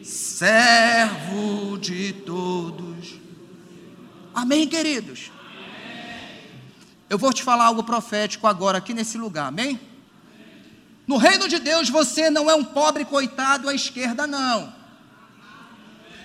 Servo 0.03 1.77
de 1.77 2.15
todos. 2.15 3.17
Amém, 4.35 4.67
queridos? 4.67 5.31
Eu 7.11 7.19
vou 7.19 7.35
te 7.35 7.43
falar 7.43 7.67
algo 7.67 7.85
profético 7.85 8.47
agora, 8.47 8.79
aqui 8.79 8.95
nesse 8.95 9.19
lugar, 9.19 9.49
amém? 9.49 9.79
No 11.07 11.19
reino 11.19 11.47
de 11.47 11.59
Deus 11.59 11.91
você 11.91 12.31
não 12.31 12.49
é 12.51 12.55
um 12.55 12.65
pobre 12.65 13.05
coitado 13.05 13.69
à 13.69 13.75
esquerda, 13.75 14.27
não. 14.27 14.73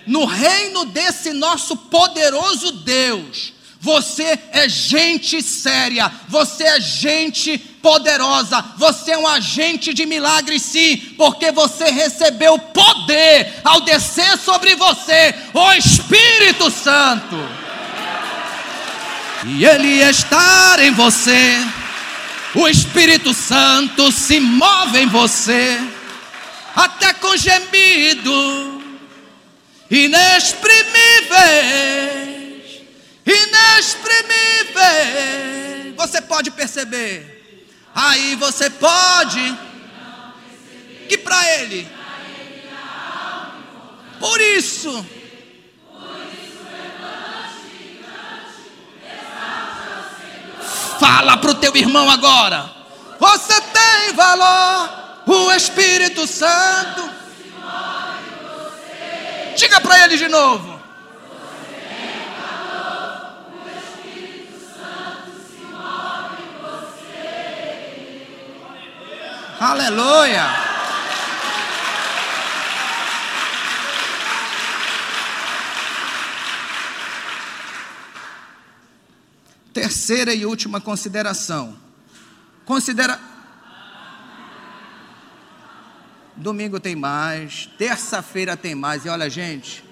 No 0.06 0.24
reino 0.24 0.84
desse 0.86 1.32
nosso 1.32 1.76
poderoso 1.76 2.72
Deus, 2.72 3.52
você 3.82 4.38
é 4.52 4.68
gente 4.68 5.42
séria, 5.42 6.10
você 6.28 6.62
é 6.62 6.80
gente 6.80 7.58
poderosa, 7.58 8.64
você 8.76 9.10
é 9.10 9.18
um 9.18 9.26
agente 9.26 9.92
de 9.92 10.06
milagre, 10.06 10.60
sim, 10.60 10.96
porque 11.18 11.50
você 11.50 11.90
recebeu 11.90 12.56
poder 12.58 13.60
ao 13.64 13.80
descer 13.80 14.38
sobre 14.38 14.76
você 14.76 15.34
o 15.52 15.72
Espírito 15.72 16.70
Santo. 16.70 17.36
E 19.46 19.64
Ele 19.64 20.00
estar 20.08 20.78
em 20.78 20.92
você, 20.92 21.58
o 22.54 22.68
Espírito 22.68 23.34
Santo 23.34 24.12
se 24.12 24.38
move 24.38 25.00
em 25.00 25.06
você, 25.06 25.80
até 26.76 27.12
com 27.14 27.36
gemido 27.36 28.81
inexprimíveis, 29.92 32.80
inexprimíveis. 33.26 35.94
Você 35.96 36.22
pode 36.22 36.50
perceber, 36.50 37.66
aí 37.94 38.34
você 38.36 38.70
pode 38.70 39.58
que 41.08 41.18
para 41.18 41.58
Ele, 41.58 41.86
por 44.18 44.40
isso 44.40 45.04
Fala 51.02 51.36
para 51.36 51.50
o 51.50 51.54
teu 51.56 51.74
irmão 51.74 52.08
agora. 52.08 52.70
Você 53.18 53.60
tem 53.60 54.14
valor, 54.14 54.88
o 55.26 55.50
Espírito 55.50 56.28
Santo. 56.28 57.10
Diga 59.56 59.80
para 59.80 60.04
ele 60.04 60.16
de 60.16 60.28
novo. 60.28 60.80
Aleluia. 69.60 70.44
Terceira 79.72 80.34
e 80.34 80.44
última 80.44 80.80
consideração. 80.80 81.76
Considera. 82.64 83.31
Domingo 86.36 86.80
tem 86.80 86.96
mais, 86.96 87.68
terça-feira 87.78 88.56
tem 88.56 88.74
mais. 88.74 89.04
E 89.04 89.08
olha, 89.08 89.28
gente, 89.28 89.84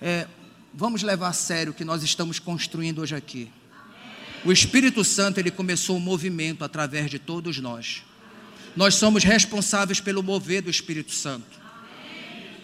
é, 0.00 0.26
vamos 0.72 1.02
levar 1.02 1.28
a 1.28 1.32
sério 1.32 1.72
o 1.72 1.74
que 1.74 1.84
nós 1.84 2.02
estamos 2.02 2.38
construindo 2.38 3.00
hoje 3.00 3.14
aqui. 3.14 3.50
O 4.44 4.52
Espírito 4.52 5.04
Santo 5.04 5.38
ele 5.38 5.50
começou 5.50 5.96
o 5.96 6.00
movimento 6.00 6.64
através 6.64 7.10
de 7.10 7.18
todos 7.18 7.58
nós. 7.58 8.02
Nós 8.76 8.94
somos 8.94 9.24
responsáveis 9.24 10.00
pelo 10.00 10.22
mover 10.22 10.62
do 10.62 10.70
Espírito 10.70 11.12
Santo 11.12 11.65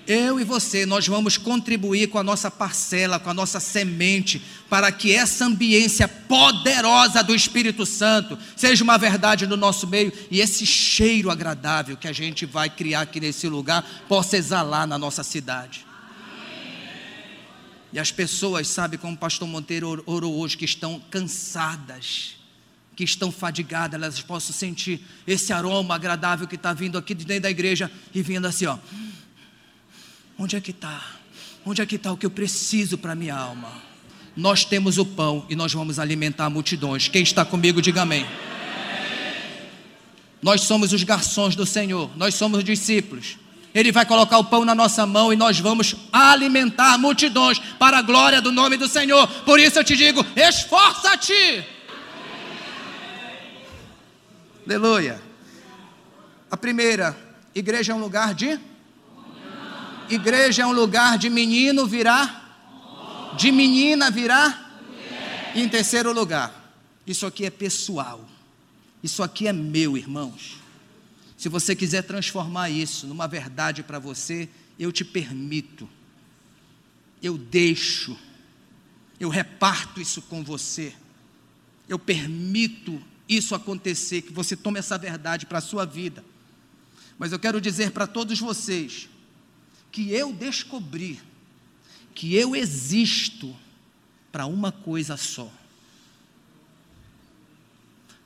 eu 0.07 0.41
e 0.41 0.45
você, 0.45 0.85
nós 0.85 1.07
vamos 1.07 1.37
contribuir 1.37 2.09
com 2.09 2.19
a 2.19 2.23
nossa 2.23 2.51
parcela, 2.51 3.19
com 3.19 3.31
a 3.31 3.35
nossa 3.35 3.61
semente, 3.61 4.43
para 4.69 4.91
que 4.91 5.15
essa 5.15 5.45
ambiência 5.45 6.09
poderosa 6.09 7.23
do 7.23 7.35
Espírito 7.35 7.87
Santo 7.87 8.39
seja 8.57 8.83
uma 8.83 8.99
verdade 8.99 9.47
no 9.47 9.57
nosso 9.57 9.87
meio 9.87 10.13
e 10.31 10.41
esse 10.41 10.67
cheiro 10.67 11.31
agradável 11.31 11.97
que 11.97 12.09
a 12.09 12.13
gente 12.13 12.45
vai 12.47 12.69
criar 12.69 13.03
aqui 13.03 13.21
nesse 13.21 13.49
lugar 13.49 13.85
possa 14.09 14.37
exalar 14.37 14.87
na 14.87 14.99
nossa 14.99 15.23
cidade. 15.23 15.87
E 17.93 17.99
as 17.99 18.11
pessoas, 18.11 18.69
sabe, 18.69 18.97
como 18.97 19.13
o 19.13 19.19
pastor 19.19 19.47
Monteiro 19.47 20.03
orou 20.07 20.39
hoje, 20.39 20.57
que 20.57 20.65
estão 20.65 21.01
cansadas, 21.11 22.37
que 22.97 23.05
estão 23.05 23.31
fadigadas, 23.31 24.01
elas 24.01 24.21
possam 24.23 24.55
sentir 24.55 25.01
esse 25.27 25.53
aroma 25.53 25.95
agradável 25.95 26.49
que 26.49 26.55
está 26.55 26.73
vindo 26.73 26.97
aqui 26.97 27.15
de 27.15 27.27
dentro 27.27 27.43
da 27.43 27.51
igreja 27.51 27.91
e 28.15 28.23
vindo 28.23 28.47
assim, 28.47 28.67
ó. 28.67 28.79
Onde 30.39 30.57
é 30.57 30.61
que 30.61 30.71
está? 30.71 31.03
Onde 31.65 31.81
é 31.81 31.87
que 31.87 31.97
está 31.97 32.13
o 32.13 32.17
que 32.17 32.27
eu 32.27 32.31
preciso 32.31 32.99
para 32.99 33.13
a 33.13 33.15
minha 33.15 33.35
alma? 33.35 33.71
Nós 34.37 34.65
temos 34.65 34.99
o 34.99 35.05
pão 35.05 35.47
e 35.49 35.55
nós 35.55 35.73
vamos 35.73 35.99
alimentar 35.99 36.49
multidões. 36.49 37.09
Quem 37.09 37.23
está 37.23 37.45
comigo, 37.45 37.83
diga 37.83 38.03
amém. 38.03 38.27
Nós 40.41 40.63
somos 40.63 40.93
os 40.93 41.05
garçons 41.05 41.55
do 41.55 41.65
Senhor, 41.65 42.11
nós 42.17 42.35
somos 42.35 42.59
os 42.59 42.65
discípulos. 42.65 43.39
Ele 43.75 43.93
vai 43.93 44.05
colocar 44.05 44.39
o 44.39 44.45
pão 44.45 44.65
na 44.65 44.75
nossa 44.75 45.07
mão 45.07 45.33
e 45.33 45.37
nós 45.37 45.59
vamos 45.59 45.95
alimentar 46.13 46.99
multidões 46.99 47.59
para 47.79 47.99
a 47.99 48.03
glória 48.03 48.41
do 48.41 48.53
nome 48.53 48.77
do 48.77 48.89
Senhor. 48.89 49.27
Por 49.45 49.61
isso 49.61 49.79
eu 49.79 49.85
te 49.85 49.97
digo: 49.97 50.25
esforça-te. 50.37 51.65
Aleluia. 54.67 55.21
A 56.51 56.57
primeira, 56.57 57.17
igreja 57.55 57.93
é 57.93 57.95
um 57.95 58.01
lugar 58.01 58.35
de 58.35 58.59
Igreja 60.09 60.63
é 60.63 60.67
um 60.67 60.73
lugar 60.73 61.19
de 61.19 61.31
menino 61.31 61.87
virar, 61.87 63.35
de 63.37 63.51
menina 63.51 64.11
virar. 64.11 64.71
E 65.55 65.63
em 65.63 65.69
terceiro 65.69 66.13
lugar, 66.13 66.75
isso 67.07 67.27
aqui 67.27 67.45
é 67.45 67.51
pessoal. 67.51 68.29
Isso 69.03 69.23
aqui 69.23 69.49
é 69.49 69.53
meu, 69.53 69.97
irmãos. 69.97 70.59
Se 71.37 71.49
você 71.49 71.75
quiser 71.75 72.03
transformar 72.03 72.71
isso 72.71 73.07
numa 73.07 73.27
verdade 73.27 73.83
para 73.83 73.99
você, 73.99 74.49
eu 74.79 74.93
te 74.93 75.05
permito. 75.05 75.89
Eu 77.23 77.37
deixo. 77.37 78.17
Eu 79.19 79.29
reparto 79.29 80.01
isso 80.01 80.23
com 80.23 80.43
você. 80.45 80.93
Eu 81.89 81.99
permito 81.99 83.03
isso 83.29 83.55
acontecer, 83.55 84.23
que 84.23 84.33
você 84.33 84.57
tome 84.57 84.79
essa 84.79 84.97
verdade 84.97 85.47
para 85.47 85.59
a 85.59 85.63
sua 85.63 85.85
vida. 85.85 86.25
Mas 87.19 87.33
eu 87.33 87.39
quero 87.39 87.61
dizer 87.61 87.91
para 87.91 88.07
todos 88.07 88.39
vocês 88.39 89.09
que 89.93 90.11
eu 90.11 90.33
descobri 90.33 91.21
que 92.15 92.35
eu 92.35 92.57
existo 92.57 93.55
para 94.33 94.47
uma 94.47 94.73
coisa 94.73 95.17
só. 95.17 95.53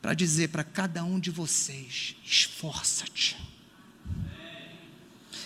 Para 0.00 0.14
dizer 0.14 0.48
para 0.48 0.62
cada 0.62 1.02
um 1.02 1.18
de 1.18 1.30
vocês: 1.30 2.14
esforça-te. 2.24 3.36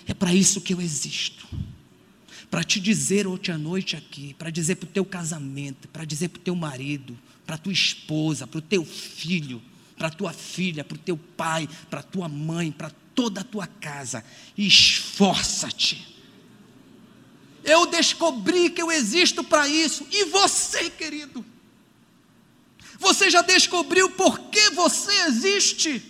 É 0.06 0.12
para 0.12 0.34
isso 0.34 0.60
que 0.60 0.74
eu 0.74 0.80
existo. 0.80 1.48
para 2.50 2.64
te 2.64 2.80
dizer 2.80 3.26
hoje 3.26 3.52
à 3.52 3.56
noite 3.56 3.96
aqui, 3.96 4.34
para 4.34 4.50
dizer 4.50 4.76
para 4.76 4.88
o 4.88 4.92
teu 4.92 5.04
casamento, 5.04 5.88
para 5.88 6.04
dizer 6.04 6.28
para 6.28 6.40
o 6.40 6.42
teu 6.42 6.56
marido, 6.56 7.16
para 7.46 7.54
a 7.54 7.58
tua 7.58 7.72
esposa, 7.72 8.46
para 8.46 8.58
o 8.58 8.62
teu 8.62 8.84
filho, 8.84 9.62
para 9.96 10.08
a 10.08 10.10
tua 10.10 10.32
filha, 10.32 10.82
para 10.82 10.96
o 10.96 10.98
teu 10.98 11.16
pai, 11.16 11.68
para 11.88 12.00
a 12.00 12.02
tua 12.02 12.28
mãe, 12.28 12.72
para 12.72 12.90
toda 13.14 13.40
a 13.40 13.44
tua 13.44 13.66
casa. 13.66 14.24
Esforça-te. 14.56 16.10
Eu 17.62 17.86
descobri 17.86 18.70
que 18.70 18.80
eu 18.80 18.90
existo 18.90 19.44
para 19.44 19.68
isso. 19.68 20.06
E 20.10 20.24
você, 20.26 20.90
querido? 20.90 21.44
Você 22.98 23.30
já 23.30 23.42
descobriu 23.42 24.10
por 24.10 24.38
que 24.50 24.70
você 24.70 25.12
existe? 25.24 26.02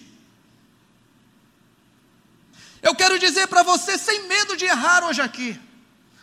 Eu 2.82 2.94
quero 2.94 3.18
dizer 3.18 3.46
para 3.46 3.62
você, 3.62 3.98
sem 3.98 4.26
medo 4.26 4.56
de 4.56 4.64
errar 4.64 5.04
hoje 5.04 5.20
aqui, 5.20 5.58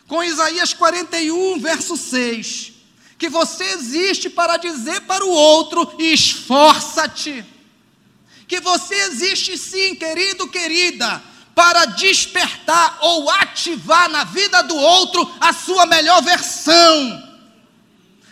com 0.06 0.24
Isaías 0.24 0.72
41, 0.72 1.60
verso 1.60 1.96
6, 1.96 2.72
que 3.16 3.28
você 3.28 3.64
existe 3.64 4.28
para 4.28 4.56
dizer 4.56 5.02
para 5.02 5.24
o 5.24 5.30
outro: 5.30 5.94
esforça-te 5.98 7.44
que 8.48 8.60
você 8.60 8.94
existe 8.94 9.58
sim, 9.58 9.94
querido, 9.94 10.48
querida, 10.48 11.22
para 11.54 11.84
despertar 11.84 12.98
ou 13.02 13.28
ativar 13.28 14.08
na 14.08 14.24
vida 14.24 14.62
do 14.62 14.74
outro 14.74 15.30
a 15.38 15.52
sua 15.52 15.84
melhor 15.84 16.22
versão. 16.22 17.22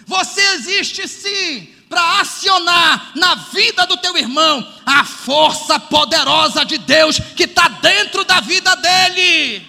Você 0.07 0.41
existe 0.55 1.07
sim 1.07 1.75
para 1.89 2.21
acionar 2.21 3.13
na 3.15 3.35
vida 3.35 3.87
do 3.87 3.97
teu 3.99 4.17
irmão 4.17 4.67
a 4.87 5.05
força 5.05 5.79
poderosa 5.79 6.65
de 6.65 6.79
Deus 6.79 7.19
que 7.37 7.45
está 7.45 7.69
dentro 7.69 8.25
da 8.25 8.41
vida 8.41 8.75
dele. 8.77 9.69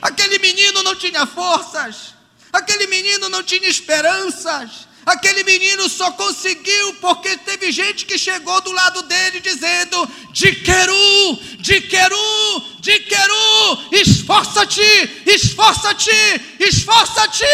Aquele 0.00 0.38
menino 0.38 0.82
não 0.82 0.94
tinha 0.94 1.26
forças, 1.26 2.14
aquele 2.52 2.86
menino 2.86 3.28
não 3.28 3.42
tinha 3.42 3.68
esperanças, 3.68 4.85
Aquele 5.06 5.44
menino 5.44 5.88
só 5.88 6.10
conseguiu 6.10 6.94
porque 6.94 7.36
teve 7.36 7.70
gente 7.70 8.04
que 8.04 8.18
chegou 8.18 8.60
do 8.60 8.72
lado 8.72 9.02
dele 9.02 9.38
dizendo: 9.38 10.04
Diqueru, 10.32 11.38
Diqueru, 11.60 12.80
Diqueru, 12.80 13.88
esforça-te, 13.92 14.82
esforça-te, 15.24 16.10
esforça-te. 16.58 17.44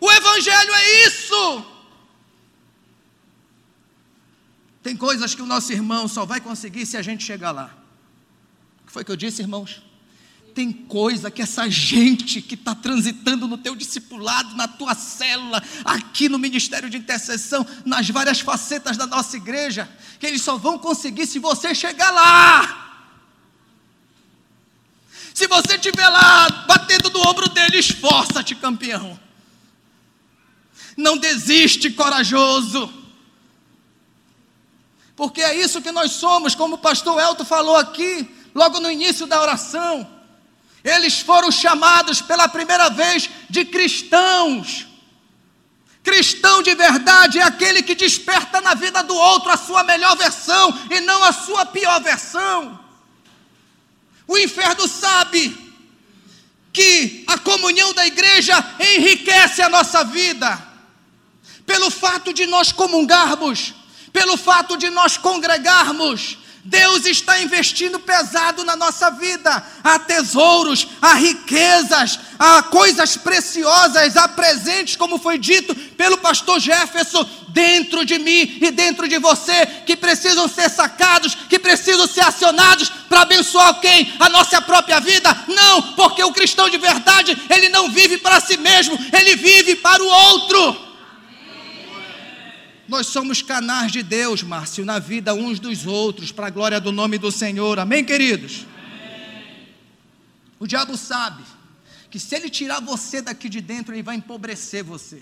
O 0.00 0.10
Evangelho 0.10 0.74
é 0.74 1.06
isso. 1.06 1.64
Tem 4.82 4.96
coisas 4.96 5.32
que 5.32 5.42
o 5.42 5.46
nosso 5.46 5.72
irmão 5.72 6.08
só 6.08 6.26
vai 6.26 6.40
conseguir 6.40 6.86
se 6.86 6.96
a 6.96 7.02
gente 7.02 7.22
chegar 7.22 7.52
lá. 7.52 7.72
O 8.82 8.86
que 8.86 8.92
foi 8.92 9.04
que 9.04 9.12
eu 9.12 9.16
disse, 9.16 9.42
irmãos? 9.42 9.85
Tem 10.56 10.72
coisa 10.72 11.30
que 11.30 11.42
essa 11.42 11.68
gente 11.68 12.40
que 12.40 12.54
está 12.54 12.74
transitando 12.74 13.46
no 13.46 13.58
teu 13.58 13.76
discipulado, 13.76 14.56
na 14.56 14.66
tua 14.66 14.94
célula, 14.94 15.62
aqui 15.84 16.30
no 16.30 16.38
ministério 16.38 16.88
de 16.88 16.96
intercessão, 16.96 17.66
nas 17.84 18.08
várias 18.08 18.40
facetas 18.40 18.96
da 18.96 19.06
nossa 19.06 19.36
igreja, 19.36 19.86
que 20.18 20.24
eles 20.24 20.40
só 20.40 20.56
vão 20.56 20.78
conseguir 20.78 21.26
se 21.26 21.38
você 21.38 21.74
chegar 21.74 22.10
lá. 22.10 23.04
Se 25.34 25.46
você 25.46 25.74
estiver 25.74 26.08
lá 26.08 26.48
batendo 26.66 27.10
no 27.10 27.20
ombro 27.28 27.50
dele, 27.50 27.76
esforça-te, 27.76 28.54
campeão. 28.54 29.20
Não 30.96 31.18
desiste, 31.18 31.90
corajoso. 31.90 32.90
Porque 35.14 35.42
é 35.42 35.54
isso 35.60 35.82
que 35.82 35.92
nós 35.92 36.12
somos, 36.12 36.54
como 36.54 36.76
o 36.76 36.78
pastor 36.78 37.20
Elton 37.20 37.44
falou 37.44 37.76
aqui, 37.76 38.26
logo 38.54 38.80
no 38.80 38.90
início 38.90 39.26
da 39.26 39.38
oração. 39.38 40.15
Eles 40.86 41.18
foram 41.18 41.50
chamados 41.50 42.22
pela 42.22 42.46
primeira 42.46 42.88
vez 42.88 43.28
de 43.50 43.64
cristãos. 43.64 44.86
Cristão 46.04 46.62
de 46.62 46.72
verdade 46.76 47.40
é 47.40 47.42
aquele 47.42 47.82
que 47.82 47.96
desperta 47.96 48.60
na 48.60 48.72
vida 48.74 49.02
do 49.02 49.16
outro 49.16 49.50
a 49.50 49.56
sua 49.56 49.82
melhor 49.82 50.16
versão 50.16 50.72
e 50.88 51.00
não 51.00 51.24
a 51.24 51.32
sua 51.32 51.66
pior 51.66 52.00
versão. 52.00 52.78
O 54.28 54.38
inferno 54.38 54.86
sabe 54.86 55.58
que 56.72 57.24
a 57.26 57.36
comunhão 57.38 57.92
da 57.92 58.06
igreja 58.06 58.54
enriquece 58.78 59.62
a 59.62 59.68
nossa 59.68 60.04
vida, 60.04 60.62
pelo 61.66 61.90
fato 61.90 62.32
de 62.32 62.46
nós 62.46 62.70
comungarmos, 62.70 63.74
pelo 64.12 64.36
fato 64.36 64.76
de 64.76 64.88
nós 64.88 65.16
congregarmos, 65.16 66.38
Deus 66.66 67.06
está 67.06 67.40
investindo 67.40 68.00
pesado 68.00 68.64
na 68.64 68.74
nossa 68.74 69.08
vida. 69.10 69.64
Há 69.84 70.00
tesouros, 70.00 70.88
há 71.00 71.14
riquezas, 71.14 72.18
há 72.36 72.62
coisas 72.64 73.16
preciosas, 73.16 74.16
há 74.16 74.26
presentes, 74.26 74.96
como 74.96 75.18
foi 75.18 75.38
dito 75.38 75.74
pelo 75.74 76.18
pastor 76.18 76.58
Jefferson, 76.58 77.28
dentro 77.48 78.04
de 78.04 78.18
mim 78.18 78.58
e 78.60 78.70
dentro 78.72 79.08
de 79.08 79.18
você, 79.18 79.64
que 79.86 79.96
precisam 79.96 80.48
ser 80.48 80.68
sacados, 80.68 81.36
que 81.48 81.58
precisam 81.58 82.06
ser 82.06 82.22
acionados 82.22 82.90
para 83.08 83.22
abençoar 83.22 83.80
quem? 83.80 84.12
A 84.18 84.28
nossa 84.28 84.60
própria 84.60 84.98
vida? 84.98 85.44
Não, 85.46 85.94
porque 85.94 86.22
o 86.24 86.32
cristão 86.32 86.68
de 86.68 86.78
verdade, 86.78 87.36
ele 87.48 87.68
não 87.68 87.88
vive 87.90 88.18
para 88.18 88.40
si 88.40 88.56
mesmo, 88.56 88.98
ele 89.12 89.36
vive 89.36 89.76
para 89.76 90.02
o 90.02 90.06
outro. 90.06 90.85
Nós 92.88 93.08
somos 93.08 93.42
canais 93.42 93.90
de 93.90 94.02
Deus, 94.02 94.42
Márcio, 94.42 94.84
na 94.84 94.98
vida 94.98 95.34
uns 95.34 95.58
dos 95.58 95.86
outros, 95.86 96.30
para 96.30 96.46
a 96.46 96.50
glória 96.50 96.80
do 96.80 96.92
nome 96.92 97.18
do 97.18 97.32
Senhor. 97.32 97.80
Amém, 97.80 98.04
queridos? 98.04 98.64
Amém. 98.78 99.68
O 100.60 100.66
diabo 100.66 100.96
sabe 100.96 101.42
que 102.08 102.18
se 102.20 102.36
ele 102.36 102.48
tirar 102.48 102.80
você 102.80 103.20
daqui 103.20 103.48
de 103.48 103.60
dentro, 103.60 103.92
ele 103.92 104.04
vai 104.04 104.14
empobrecer 104.14 104.84
você. 104.84 105.20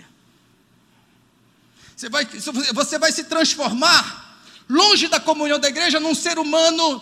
Você 1.95 2.07
vai, 2.07 2.25
você 2.73 2.99
vai 2.99 3.11
se 3.11 3.23
transformar, 3.23 4.39
longe 4.69 5.07
da 5.07 5.19
comunhão 5.19 5.57
da 5.57 5.67
igreja, 5.67 5.99
num 5.99 6.13
ser 6.13 6.37
humano 6.37 7.01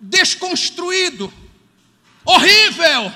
desconstruído, 0.00 1.30
horrível. 2.24 3.12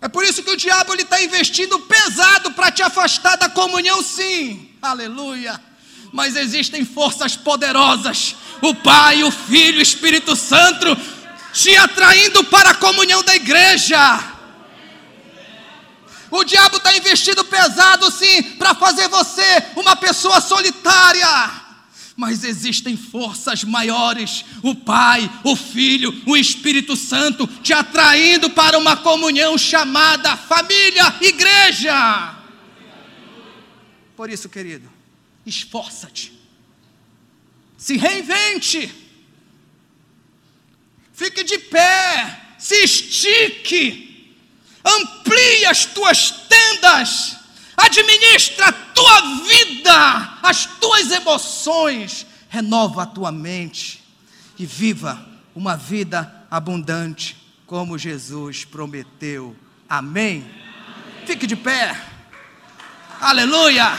É 0.00 0.06
por 0.06 0.24
isso 0.24 0.42
que 0.44 0.50
o 0.50 0.56
diabo 0.56 0.94
está 0.94 1.20
investindo 1.20 1.80
pesado 1.80 2.52
para 2.52 2.70
te 2.70 2.82
afastar 2.82 3.36
da 3.36 3.48
comunhão, 3.48 4.00
sim 4.00 4.63
aleluia. 4.90 5.60
Mas 6.12 6.36
existem 6.36 6.84
forças 6.84 7.36
poderosas, 7.36 8.36
o 8.62 8.74
Pai, 8.74 9.24
o 9.24 9.30
Filho, 9.30 9.78
o 9.78 9.82
Espírito 9.82 10.36
Santo, 10.36 10.96
te 11.52 11.76
atraindo 11.76 12.44
para 12.44 12.70
a 12.70 12.74
comunhão 12.74 13.22
da 13.22 13.34
igreja. 13.34 14.32
O 16.30 16.44
diabo 16.44 16.76
está 16.76 16.96
investindo 16.96 17.44
pesado, 17.44 18.10
sim, 18.10 18.42
para 18.58 18.74
fazer 18.74 19.08
você 19.08 19.64
uma 19.76 19.96
pessoa 19.96 20.40
solitária. 20.40 21.28
Mas 22.16 22.44
existem 22.44 22.96
forças 22.96 23.64
maiores, 23.64 24.44
o 24.62 24.74
Pai, 24.74 25.28
o 25.42 25.56
Filho, 25.56 26.22
o 26.26 26.36
Espírito 26.36 26.94
Santo, 26.94 27.46
te 27.60 27.72
atraindo 27.72 28.50
para 28.50 28.78
uma 28.78 28.96
comunhão 28.96 29.58
chamada 29.58 30.36
família, 30.36 31.12
igreja. 31.20 32.33
Por 34.16 34.30
isso, 34.30 34.48
querido, 34.48 34.90
esforça-te, 35.44 36.32
se 37.76 37.96
reinvente, 37.96 38.92
fique 41.12 41.42
de 41.42 41.58
pé, 41.58 42.56
se 42.58 42.76
estique, 42.76 44.36
amplie 44.84 45.66
as 45.66 45.84
tuas 45.86 46.30
tendas, 46.48 47.36
administra 47.76 48.68
a 48.68 48.72
tua 48.72 49.20
vida, 49.44 50.38
as 50.42 50.66
tuas 50.78 51.10
emoções, 51.10 52.26
renova 52.48 53.02
a 53.02 53.06
tua 53.06 53.32
mente 53.32 54.02
e 54.56 54.64
viva 54.64 55.28
uma 55.54 55.76
vida 55.76 56.46
abundante, 56.50 57.36
como 57.66 57.98
Jesus 57.98 58.64
prometeu. 58.64 59.56
Amém? 59.88 60.42
Amém. 60.42 61.26
Fique 61.26 61.46
de 61.46 61.56
pé. 61.56 62.13
Aleluia! 63.24 63.90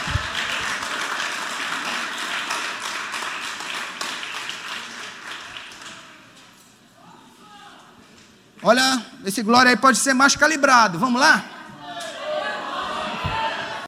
Olha, 8.62 9.04
esse 9.24 9.42
glória 9.42 9.70
aí 9.70 9.76
pode 9.76 9.98
ser 9.98 10.14
mais 10.14 10.36
calibrado. 10.36 10.96
Vamos 11.00 11.20
lá? 11.20 11.55